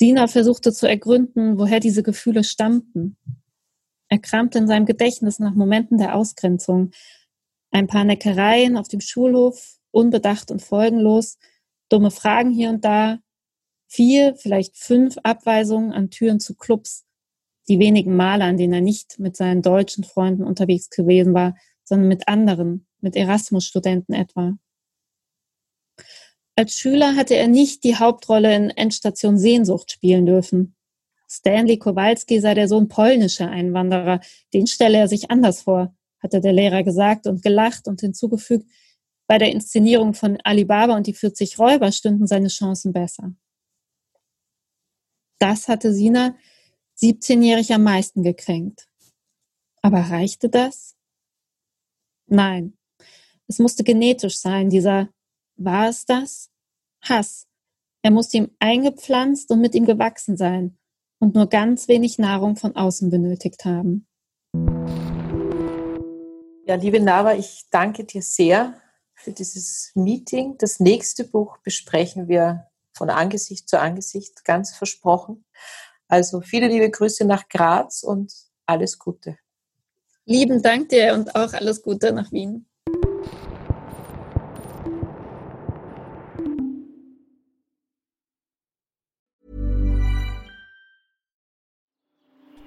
Sina 0.00 0.28
versuchte 0.28 0.72
zu 0.72 0.88
ergründen, 0.88 1.58
woher 1.58 1.78
diese 1.78 2.02
Gefühle 2.02 2.42
stammten. 2.42 3.18
Er 4.08 4.18
kramte 4.18 4.56
in 4.56 4.66
seinem 4.66 4.86
Gedächtnis 4.86 5.38
nach 5.38 5.54
Momenten 5.54 5.98
der 5.98 6.14
Ausgrenzung. 6.14 6.92
Ein 7.70 7.86
paar 7.86 8.04
Neckereien 8.04 8.78
auf 8.78 8.88
dem 8.88 9.02
Schulhof, 9.02 9.76
unbedacht 9.90 10.50
und 10.50 10.62
folgenlos, 10.62 11.36
dumme 11.90 12.10
Fragen 12.10 12.50
hier 12.50 12.70
und 12.70 12.82
da, 12.82 13.18
vier, 13.88 14.36
vielleicht 14.36 14.78
fünf 14.78 15.18
Abweisungen 15.22 15.92
an 15.92 16.08
Türen 16.08 16.40
zu 16.40 16.54
Clubs, 16.54 17.04
die 17.68 17.78
wenigen 17.78 18.16
Male, 18.16 18.44
an 18.44 18.56
denen 18.56 18.72
er 18.72 18.80
nicht 18.80 19.18
mit 19.18 19.36
seinen 19.36 19.60
deutschen 19.60 20.04
Freunden 20.04 20.44
unterwegs 20.44 20.88
gewesen 20.88 21.34
war, 21.34 21.54
sondern 21.84 22.08
mit 22.08 22.26
anderen, 22.26 22.86
mit 23.02 23.16
Erasmus-Studenten 23.16 24.14
etwa. 24.14 24.56
Als 26.60 26.74
Schüler 26.74 27.16
hatte 27.16 27.36
er 27.36 27.48
nicht 27.48 27.84
die 27.84 27.96
Hauptrolle 27.96 28.54
in 28.54 28.68
Endstation 28.68 29.38
Sehnsucht 29.38 29.92
spielen 29.92 30.26
dürfen. 30.26 30.76
Stanley 31.26 31.78
Kowalski 31.78 32.38
sei 32.38 32.52
der 32.52 32.68
Sohn 32.68 32.86
polnischer 32.86 33.48
Einwanderer, 33.48 34.20
den 34.52 34.66
stelle 34.66 34.98
er 34.98 35.08
sich 35.08 35.30
anders 35.30 35.62
vor, 35.62 35.96
hatte 36.18 36.42
der 36.42 36.52
Lehrer 36.52 36.82
gesagt 36.82 37.26
und 37.26 37.42
gelacht 37.42 37.88
und 37.88 38.02
hinzugefügt, 38.02 38.70
bei 39.26 39.38
der 39.38 39.50
Inszenierung 39.50 40.12
von 40.12 40.36
Alibaba 40.44 40.94
und 40.96 41.06
die 41.06 41.14
40 41.14 41.58
Räuber 41.58 41.92
stünden 41.92 42.26
seine 42.26 42.48
Chancen 42.48 42.92
besser. 42.92 43.32
Das 45.38 45.66
hatte 45.66 45.94
Sina 45.94 46.36
17-jährig 47.00 47.72
am 47.72 47.84
meisten 47.84 48.22
gekränkt. 48.22 48.86
Aber 49.80 50.00
reichte 50.00 50.50
das? 50.50 50.94
Nein. 52.26 52.76
Es 53.46 53.58
musste 53.58 53.82
genetisch 53.82 54.36
sein, 54.36 54.68
dieser, 54.68 55.08
war 55.56 55.88
es 55.88 56.04
das? 56.04 56.49
Hass. 57.02 57.46
Er 58.02 58.10
musste 58.10 58.38
ihm 58.38 58.50
eingepflanzt 58.58 59.50
und 59.50 59.60
mit 59.60 59.74
ihm 59.74 59.84
gewachsen 59.84 60.36
sein 60.36 60.78
und 61.18 61.34
nur 61.34 61.48
ganz 61.48 61.88
wenig 61.88 62.18
Nahrung 62.18 62.56
von 62.56 62.76
außen 62.76 63.10
benötigt 63.10 63.64
haben. 63.64 64.06
Ja, 66.66 66.76
liebe 66.76 67.00
Nava, 67.00 67.34
ich 67.34 67.66
danke 67.70 68.04
dir 68.04 68.22
sehr 68.22 68.74
für 69.14 69.32
dieses 69.32 69.92
Meeting. 69.94 70.56
Das 70.58 70.80
nächste 70.80 71.24
Buch 71.24 71.58
besprechen 71.58 72.28
wir 72.28 72.68
von 72.92 73.10
Angesicht 73.10 73.68
zu 73.68 73.78
Angesicht, 73.78 74.44
ganz 74.44 74.74
versprochen. 74.74 75.44
Also 76.08 76.40
viele 76.40 76.68
liebe 76.68 76.90
Grüße 76.90 77.24
nach 77.24 77.48
Graz 77.48 78.02
und 78.02 78.32
alles 78.66 78.98
Gute. 78.98 79.36
Lieben 80.24 80.62
Dank 80.62 80.90
dir 80.90 81.14
und 81.14 81.34
auch 81.34 81.52
alles 81.52 81.82
Gute 81.82 82.12
nach 82.12 82.30
Wien. 82.32 82.69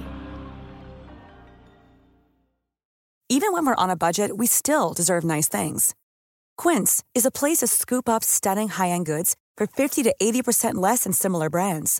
Even 3.30 3.52
when 3.52 3.66
we're 3.66 3.76
on 3.76 3.90
a 3.90 3.96
budget, 3.96 4.38
we 4.38 4.46
still 4.46 4.94
deserve 4.94 5.24
nice 5.24 5.48
things. 5.48 5.96
Quince 6.56 7.04
is 7.16 7.26
a 7.26 7.32
place 7.32 7.58
to 7.58 7.68
scoop 7.68 8.08
up 8.08 8.24
stunning 8.24 8.70
high-end 8.70 9.08
goods 9.08 9.36
for 9.58 9.66
50 9.66 10.04
to 10.04 10.14
80% 10.22 10.76
less 10.76 11.06
than 11.06 11.14
similar 11.14 11.50
brands. 11.50 12.00